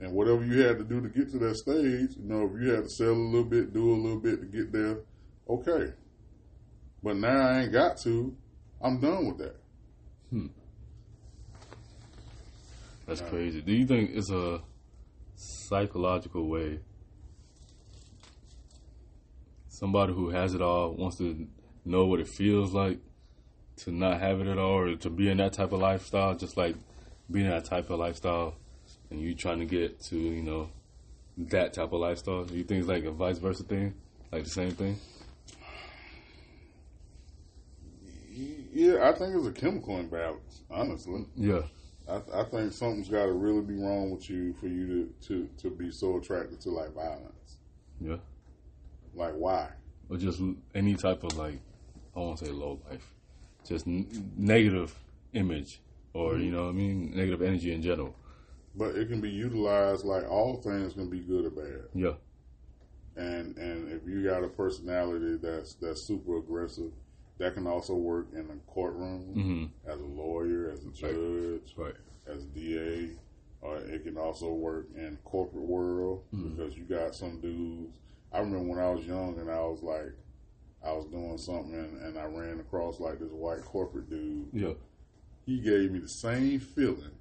[0.00, 2.70] And whatever you had to do to get to that stage, you know, if you
[2.70, 4.98] had to sell a little bit, do a little bit to get there,
[5.48, 5.92] okay.
[7.02, 8.34] But now I ain't got to.
[8.80, 9.56] I'm done with that.
[10.30, 10.46] Hmm.
[13.06, 13.60] That's crazy.
[13.60, 14.60] Do you think it's a
[15.36, 16.80] psychological way?
[19.68, 21.46] Somebody who has it all wants to
[21.84, 22.98] know what it feels like
[23.76, 26.56] to not have it at all, or to be in that type of lifestyle, just
[26.56, 26.76] like
[27.30, 28.54] being in that type of lifestyle,
[29.10, 30.70] and you trying to get to you know
[31.36, 32.46] that type of lifestyle.
[32.50, 33.94] You think it's like a vice versa thing,
[34.30, 34.98] like the same thing?
[38.72, 41.26] Yeah, I think it's a chemical imbalance, honestly.
[41.36, 41.62] Yeah.
[42.08, 45.48] I, I think something's got to really be wrong with you for you to, to,
[45.62, 47.56] to be so attracted to like violence.
[48.00, 48.16] Yeah.
[49.14, 49.70] Like why?
[50.08, 50.40] or just
[50.74, 51.60] any type of like
[52.16, 53.14] I won't say low life,
[53.66, 54.94] just n- negative
[55.32, 55.80] image
[56.12, 56.54] or you mm-hmm.
[56.54, 58.14] know what I mean negative energy in general.
[58.76, 61.88] But it can be utilized like all things can be good or bad.
[61.94, 62.14] Yeah,
[63.16, 66.92] And and if you got a personality that's that's super aggressive,
[67.38, 71.94] that can also work in a courtroom hmm as a lawyer, as a judge, right.
[72.26, 73.10] as a DA,
[73.60, 77.92] or it can also work in corporate world because you got some dudes.
[78.32, 80.12] I remember when I was young and I was like,
[80.84, 84.48] I was doing something and, and I ran across like this white corporate dude.
[84.52, 84.72] Yeah,
[85.46, 87.12] He gave me the same feeling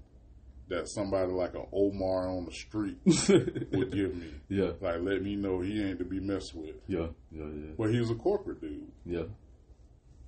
[0.70, 4.32] that somebody like an Omar on the street would give me.
[4.50, 6.76] yeah, Like, let me know he ain't to be messed with.
[6.88, 9.24] yeah, yeah, yeah, But he was a corporate dude, yeah.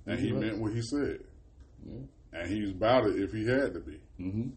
[0.06, 0.40] And he Right.
[0.42, 1.20] meant what he said,
[1.84, 1.98] Yeah.
[2.32, 3.98] and he was about it if he had to be.
[4.18, 4.48] hmm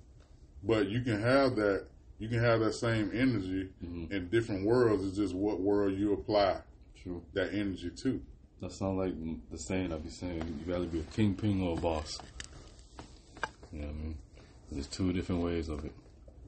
[0.64, 1.86] But you can have that.
[2.20, 4.12] You can have that same energy Mhm.
[4.12, 5.06] in different worlds.
[5.06, 6.62] It's just what world you apply
[7.02, 7.24] True.
[7.34, 8.22] that energy to.
[8.62, 9.14] That sounds like
[9.52, 10.44] the saying I be saying.
[10.60, 12.20] You gotta be a kingpin or a boss.
[13.72, 14.18] You know what I mean?
[14.72, 15.94] There's two different ways of it.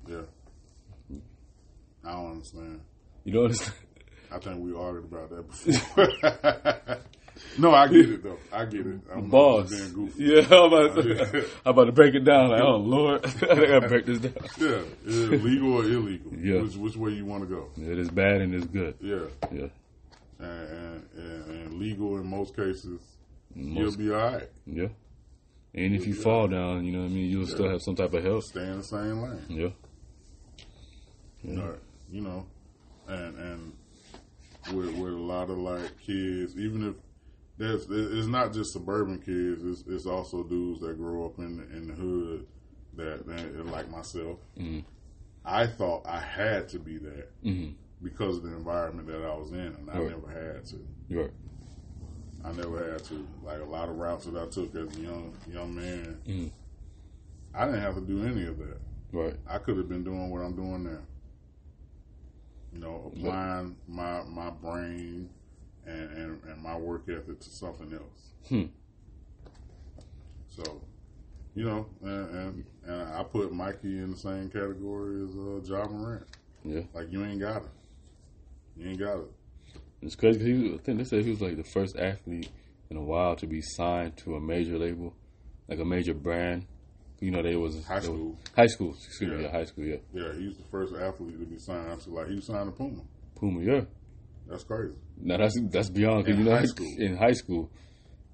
[0.10, 0.24] Yeah.
[2.04, 2.82] I don't understand.
[3.24, 3.78] You don't understand?
[4.32, 6.98] I think we argued about that before.
[7.58, 8.38] no, I get it though.
[8.52, 9.00] I get it.
[9.14, 9.70] I'm boss.
[9.70, 10.24] just being goofy.
[10.24, 12.50] Yeah, I'm about, to, I'm about to break it down.
[12.50, 14.34] Like, oh Lord, I gotta break this down.
[14.58, 16.34] Yeah, legal or illegal?
[16.34, 16.62] Yeah.
[16.62, 17.70] Which, which way you want to go?
[17.78, 18.96] It is bad and it's good.
[19.02, 19.26] Yeah.
[19.52, 19.68] Yeah.
[20.40, 23.00] And, and, and, legal in most cases,
[23.54, 24.50] Most- you'll be all right.
[24.66, 24.88] Yeah.
[25.74, 28.14] And if you fall down, you know what I mean, you'll still have some type
[28.14, 28.44] of help.
[28.44, 29.46] Stay in the same lane.
[29.50, 29.70] Yeah.
[31.44, 31.62] Yeah.
[31.62, 31.80] Right.
[32.12, 32.46] You know,
[33.08, 33.74] and and
[34.74, 36.96] with with a lot of like kids, even if
[37.58, 41.64] there's it's not just suburban kids, it's, it's also dudes that grow up in the,
[41.76, 42.48] in the hood
[42.96, 44.40] that, that like myself.
[44.58, 44.84] Mhm.
[45.46, 47.70] I thought I had to be that hmm
[48.04, 50.10] because of the environment that I was in, and I Right.
[50.10, 50.88] never had to.
[51.12, 51.32] Right.
[52.44, 53.28] I never had to.
[53.44, 56.52] Like a lot of routes that I took as a young young man, Mhm.
[57.54, 58.80] I didn't have to do any of that.
[59.12, 59.36] Right.
[59.48, 61.00] I could have been doing what I'm doing now.
[62.74, 65.30] You know, applying my my brain
[65.86, 68.32] and, and, and my work ethic to something else.
[68.50, 68.64] Hmm.
[70.50, 70.82] So,
[71.56, 75.88] you know, and, and and I put Mikey in the same category as uh, Ja
[75.88, 76.24] Morant.
[76.64, 76.82] Yeah.
[76.94, 77.70] Like you ain't got it.
[78.78, 79.32] You ain't got it.
[80.02, 82.50] It's crazy 'cause he was, I think they said he was like the first athlete
[82.90, 85.14] in a while to be signed to a major label,
[85.68, 86.66] like a major brand.
[87.20, 88.40] You know, they was High they was- school.
[88.56, 89.44] high school, excuse me, Yeah.
[89.44, 89.98] yeah, high school, yeah.
[90.14, 93.02] Yeah, he's the first athlete to be signed to like he was signed to Puma.
[93.36, 93.82] Puma, yeah.
[94.48, 94.94] That's crazy.
[95.18, 96.96] Now that's that's beyond 'cause In you know high school.
[96.98, 97.72] in high school,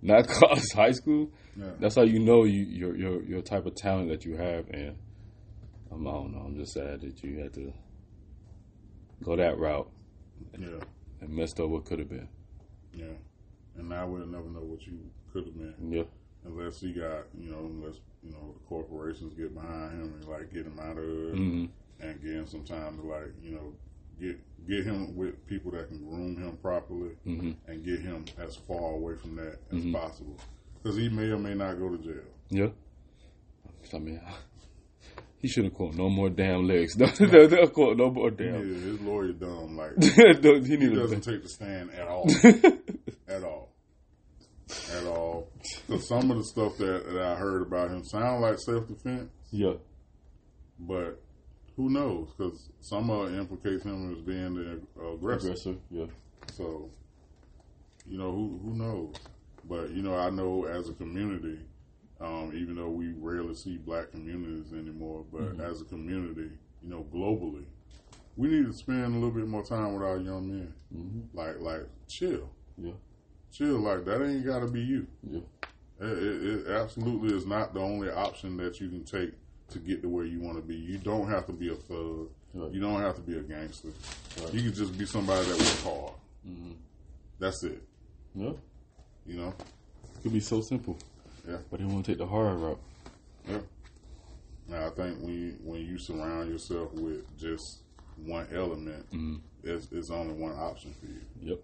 [0.01, 1.31] not college, high school.
[1.55, 1.71] Yeah.
[1.79, 4.95] That's how you know you your your your type of talent that you have, and
[5.91, 6.39] I'm, I don't know.
[6.39, 7.73] I'm just sad that you had to
[9.23, 9.89] go that route
[10.57, 10.67] Yeah.
[11.21, 12.27] and messed up what could have been.
[12.93, 13.05] Yeah.
[13.77, 14.99] And now we'll never know what you
[15.31, 15.91] could have been.
[15.91, 16.03] Yeah,
[16.45, 20.51] unless he got you know unless you know the corporations get behind him and like
[20.53, 21.65] get him out of it hmm
[21.99, 23.73] and give him some time to like you know
[24.20, 28.55] get get him with people that can groom him properly hmm and get him as
[28.68, 29.93] far away from that as Mhm.
[29.93, 30.38] possible
[30.82, 32.24] because he may or may not go to jail.
[32.49, 32.70] Yeah.
[33.93, 34.20] I mean,
[35.39, 36.95] he shouldn't caught no more damn legs.
[36.97, 38.63] Don't don't caught no more Yeah, damn.
[38.82, 39.95] his lawyer dumb like
[40.41, 42.28] Don't- he he doesn't take the stand at all,
[43.28, 43.70] at all,
[44.93, 45.47] at all.
[45.88, 49.30] Because some of the stuff that, that I heard about him sound like self defense,
[49.51, 49.76] Yeah.
[50.80, 51.22] but
[51.78, 52.30] who knows?
[52.38, 54.82] Because some of it implicates him as being the
[55.13, 55.47] aggressor.
[55.51, 55.75] Aggressor.
[55.91, 56.05] Yeah.
[56.51, 56.89] So,
[58.05, 59.15] you know, who who knows?
[59.69, 61.59] But you know, I know as a community,
[62.19, 65.61] um, even though we rarely see black communities anymore, but Mm-hmm.
[65.61, 66.49] as a community,
[66.82, 67.65] you know, globally,
[68.36, 70.73] we need to spend a little bit more time with our young men.
[70.91, 72.93] hmm Like, like, chill, Yeah.
[73.51, 73.78] chill.
[73.80, 75.07] Like that ain't got to be you.
[75.30, 75.39] Yeah.
[75.99, 79.32] It, it, it absolutely is not the only option that you can take
[79.70, 80.76] to get to where you want to be.
[80.76, 82.30] You don't have to be a thug.
[82.53, 82.72] Right.
[82.72, 83.89] You don't have to be a gangster.
[84.41, 84.53] Right.
[84.53, 86.13] You can just be somebody that works hard.
[86.45, 86.72] hmm
[87.39, 87.82] That's it.
[88.36, 88.51] Yeah.
[89.26, 89.53] You know.
[90.15, 90.97] It could be so simple.
[91.47, 91.57] Yeah.
[91.70, 92.80] But they want to take the hard route.
[93.47, 93.59] Yeah.
[94.70, 97.80] Now I think when you, when you surround yourself with just
[98.18, 99.39] one element, Mhm.
[99.63, 101.59] it's, it's only one option for you, Yep.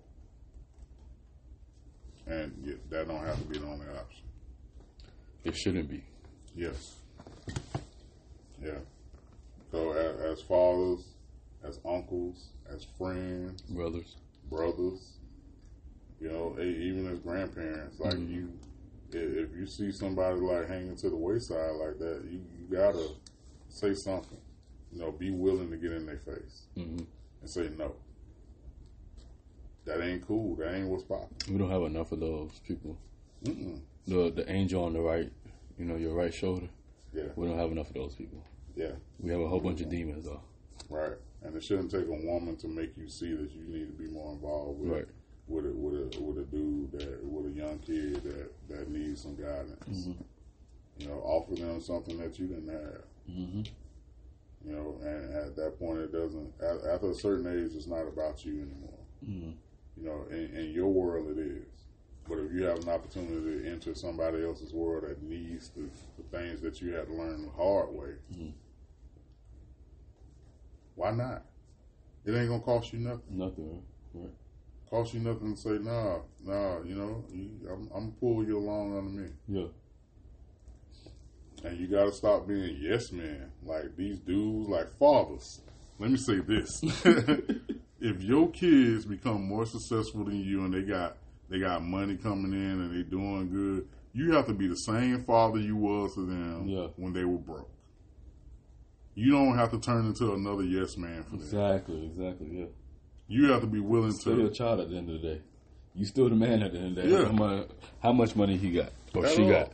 [2.28, 4.24] and yeah, that don't have to be the only option.
[5.44, 6.04] It shouldn't be.
[6.56, 6.96] Yes.
[8.64, 8.80] Yeah.
[9.72, 11.06] So as, as fathers,
[11.64, 14.16] as uncles, as friends, Brothers.
[14.50, 15.14] brothers,
[16.22, 18.30] you know, even as grandparents, like Mhm.
[18.34, 18.54] you,
[19.12, 23.10] if you see somebody like hanging to the wayside like that, you, you gotta
[23.70, 24.38] say something.
[24.92, 27.00] You know, be willing to get in their face hmm
[27.42, 27.96] and say no.
[29.86, 30.56] That ain't cool.
[30.56, 31.36] That ain't what's popping.
[31.52, 32.96] We don't have enough of those people.
[33.44, 33.82] Mm-mm.
[34.08, 35.32] The the angel on the right,
[35.78, 36.70] you know, your right shoulder.
[37.14, 38.44] Yeah, We don't have enough of those people.
[38.76, 40.42] Yeah, We have a whole bunch of demons though.
[40.90, 41.14] right.
[41.42, 44.08] And it shouldn't take a woman to make you see that you need to be
[44.10, 45.08] more involved with Right.
[45.48, 49.22] with a with a with a dude that with a young kid that that needs
[49.22, 50.08] some guidance.
[50.08, 50.16] Mhm.
[51.00, 53.04] You know, offer them something that you didn't have.
[53.30, 53.62] Mm-hmm.
[54.66, 56.54] You know, and at that point, it doesn't.
[56.62, 59.00] After a certain age, it's not about you anymore.
[59.28, 59.52] Mm-hmm.
[59.98, 61.66] You know, in, in your world, it is.
[62.30, 66.24] But if you have an opportunity to enter somebody else's world that needs the, the
[66.38, 68.54] things that you had to learn the hard way, Mhm.
[70.96, 71.44] Why not?
[72.26, 73.22] It ain't gonna cost you nothing.
[73.38, 73.82] Nothing.
[74.14, 74.30] Right.
[74.90, 76.82] Cost you nothing to say, nah, nah.
[76.84, 79.30] You know, you, I'm, I'm gonna pull you along under me.
[79.48, 79.68] Yeah.
[81.64, 83.50] And you got to stop being yes man.
[83.64, 85.62] like these dudes, like fathers.
[86.00, 86.82] Let me say this:
[88.02, 91.18] if your kids become more successful than you, and they got
[91.50, 95.24] they got money coming in and they doing good, you have to be the same
[95.24, 96.88] father you was to them Yeah.
[96.98, 97.70] when they were broke.
[99.16, 101.40] You don't have to turn into another yes man for them.
[101.42, 102.06] Exactly.
[102.06, 102.48] Exactly.
[102.60, 102.66] Yeah.
[103.28, 105.42] You have to be willing to Still your child at the end of the day.
[105.96, 107.10] You still the man at the end of the day.
[107.10, 107.26] Yeah.
[107.26, 107.68] How, much,
[108.02, 109.50] how much money he got or At she all.
[109.50, 109.72] got?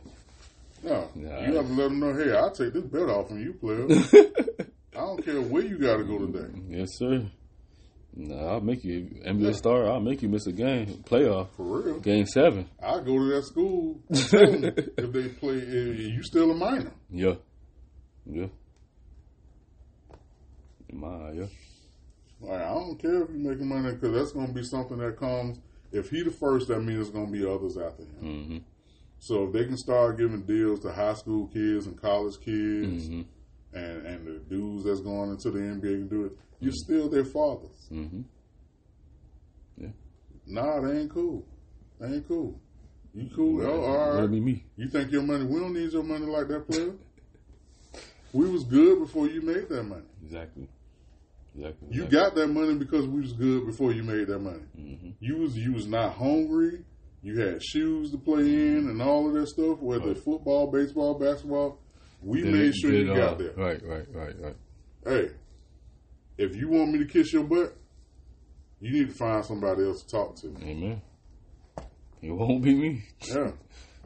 [0.82, 1.40] No, Nah.
[1.46, 2.14] you have to let them know.
[2.14, 3.86] Hey, I'll take this bet off from you, player.
[4.94, 6.48] I don't care where you got to go today.
[6.68, 7.24] Yes, sir.
[8.16, 9.88] Nah, I'll make you NBA star.
[9.90, 12.00] I'll make you miss a game, playoff, For real.
[12.00, 12.68] game seven.
[12.82, 15.54] I go to that school and tell 'em if they play.
[15.58, 16.92] If you still a minor.
[17.10, 17.34] Yeah,
[18.26, 18.46] yeah.
[20.92, 21.46] Yeah.
[22.40, 25.18] Like I don't care if you're making money because that's going to be something that
[25.18, 25.58] comes.
[25.92, 28.18] If he the first, that means there's going to be others after him.
[28.22, 28.58] Mm-hmm.
[29.18, 33.76] So if they can start giving deals to high school kids and college kids, Mm-hmm.
[33.76, 37.24] and and the dudes that's going into the NBA can do it, you're still their
[37.24, 37.88] fathers.
[37.92, 38.22] Mm-hmm.
[40.46, 41.46] Nah, they ain't cool.
[42.00, 42.60] They ain't cool.
[43.14, 43.62] You cool?
[43.62, 43.84] Oh,
[44.20, 44.64] all be me.
[44.76, 45.44] You think your money?
[45.44, 46.92] We don't need your money like that, player.
[48.32, 50.02] we was good before you made that money.
[50.24, 50.68] Exactly.
[51.56, 51.88] Exactly.
[51.90, 52.16] You exactly.
[52.18, 54.62] got that money because we was good before you made that money.
[54.78, 55.10] Mm-hmm.
[55.20, 56.84] You was you was not hungry.
[57.22, 60.18] You had shoes to play in and all of that stuff, whether Right.
[60.18, 61.78] football, baseball, basketball.
[62.22, 63.16] We Did made it- sure you all.
[63.16, 63.52] got there.
[63.56, 64.56] Right, right, right, right.
[65.04, 65.30] Hey,
[66.38, 67.76] if you want me to kiss your butt,
[68.80, 70.48] you need to find somebody else to talk to.
[70.62, 71.02] Amen.
[72.22, 73.02] It won't be me.
[73.28, 73.52] Yeah.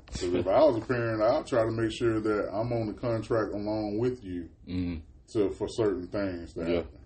[0.06, 2.92] Because if I was a parent, I'd try to make sure that I'm on the
[2.94, 5.00] contract along with you Mm-hmm.
[5.32, 6.76] to for certain things to Yeah.
[6.76, 6.98] happen.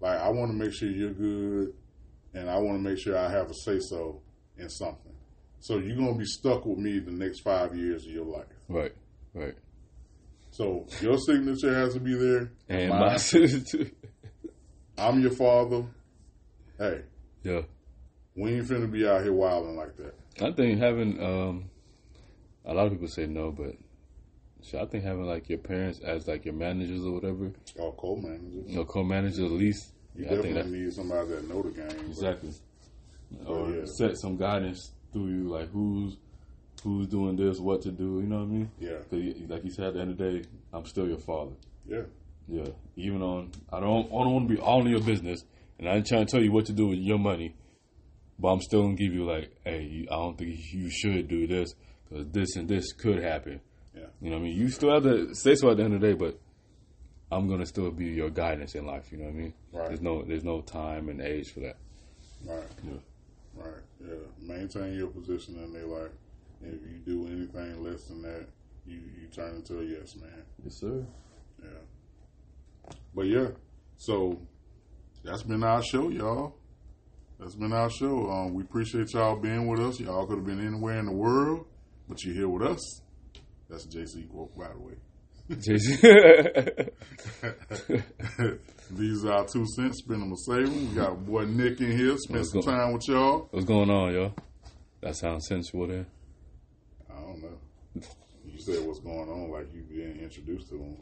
[0.00, 1.74] Like I want to make sure you're good,
[2.34, 4.20] and I want to make sure I have a say so
[4.56, 5.12] in something.
[5.60, 8.46] So you're gonna be stuck with me the next five years of your life.
[8.68, 8.92] Right,
[9.34, 9.54] right.
[10.50, 12.52] So your signature has to be there.
[12.68, 13.00] And Mine.
[13.00, 13.90] my sister too.
[14.96, 15.84] I'm your father.
[16.78, 17.02] Hey,
[17.42, 17.62] Yeah.
[18.36, 20.14] we ain't finna be out here wilding like that.
[20.40, 21.70] I think having um
[22.64, 23.74] A lot of people say no, but
[24.62, 28.64] shit, I think having like your parents as like your managers or whatever, Or co-managers.
[28.70, 29.92] you know, co-managers at least.
[30.14, 31.86] You yeah, I think definitely need somebody that know the game.
[31.88, 32.50] but- exactly.
[33.46, 33.84] Or oh, yeah.
[33.84, 36.16] set some guidance through you, like who's
[36.82, 38.20] who's doing this, what to do.
[38.20, 38.70] You know what I mean?
[38.78, 41.52] Yeah, 'Cause like you said, at the end of the day, I'm still your father.
[41.86, 42.02] yeah,
[42.48, 45.44] Yeah, even on I don't I don't want to be all in your business,
[45.78, 47.54] and I ain't trying to tell you what to do with your money,
[48.38, 51.74] but I'm still gonna give you like, hey, I don't think you should do this
[52.08, 53.60] because this and this could happen.
[54.00, 54.56] Yeah, You know what I mean?
[54.56, 56.38] You still have to say so at the end of the day, but
[57.30, 59.10] I'm gonna still be your guidance in life.
[59.12, 59.54] You know what I mean?
[59.72, 59.88] Right.
[59.88, 61.76] There's no there's no time and age for that.
[62.46, 62.92] right, Yeah.
[63.54, 64.14] right, yeah.
[64.40, 66.10] Maintain your position in their life.
[66.62, 68.46] If you do anything less than that,
[68.86, 70.42] you you turn into a yes man.
[70.64, 71.04] Yes, sir.
[71.62, 72.90] Yeah.
[73.14, 73.48] But yeah,
[73.96, 74.40] so
[75.24, 76.54] that's been our show, y'all.
[77.38, 78.30] That's been our show.
[78.30, 80.00] Um, we appreciate y'all being with us.
[80.00, 81.66] Y'all could have been anywhere in the world,
[82.08, 83.02] but you're here with us.
[83.68, 84.94] That's JC quote, by the way.
[88.90, 89.98] These are our two cents.
[89.98, 90.88] Spend them or save them.
[90.88, 92.16] We got boy Nick in here.
[92.16, 92.70] Spend Let's some go.
[92.70, 93.48] time with y'all.
[93.50, 94.34] What's going on, y'all?
[95.02, 96.06] That sounds sensual there.
[97.10, 97.58] I don't know.
[98.46, 100.96] You said what's going on like you being introduced to them.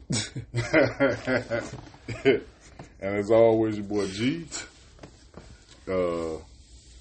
[3.01, 4.45] and as always, your boy G.
[5.87, 6.37] Uh,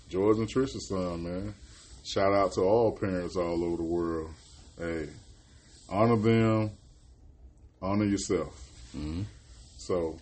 [0.09, 1.55] George and Trisha's son, man.
[2.05, 4.31] Shout out to all parents all over the world.
[4.79, 5.09] Hey,
[5.89, 6.70] honor them,
[7.80, 8.70] honor yourself.
[8.97, 9.24] Mhm.
[9.76, 10.16] So,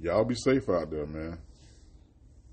[0.00, 1.38] y'all be safe out there, man.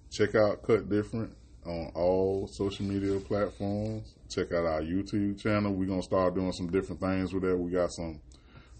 [0.09, 1.34] Check out Cut Different
[1.65, 4.13] on all social media platforms.
[4.30, 5.74] Check out our YouTube channel.
[5.74, 7.57] We're gonna start doing some different things with that.
[7.57, 8.19] We got some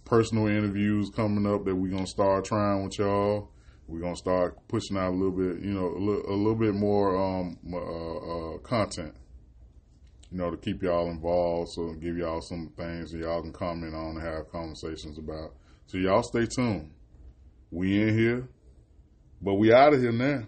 [0.04, 3.50] personal interviews coming up that we're gonna start trying with y'all.
[3.88, 6.74] We're gonna start pushing out a little bit, you know, a little, a little bit
[6.74, 9.14] more um, uh, uh, content,
[10.32, 11.72] you know, to keep y'all involved.
[11.72, 15.54] So give y'all some things that y'all can comment on and have conversations about.
[15.88, 16.92] So y'all stay tuned.
[17.70, 18.48] We in here,
[19.42, 20.44] but we out of here now.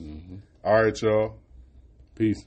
[0.00, 0.36] Mm-hmm.
[0.64, 1.36] All right, y'all.
[2.14, 2.44] Peace.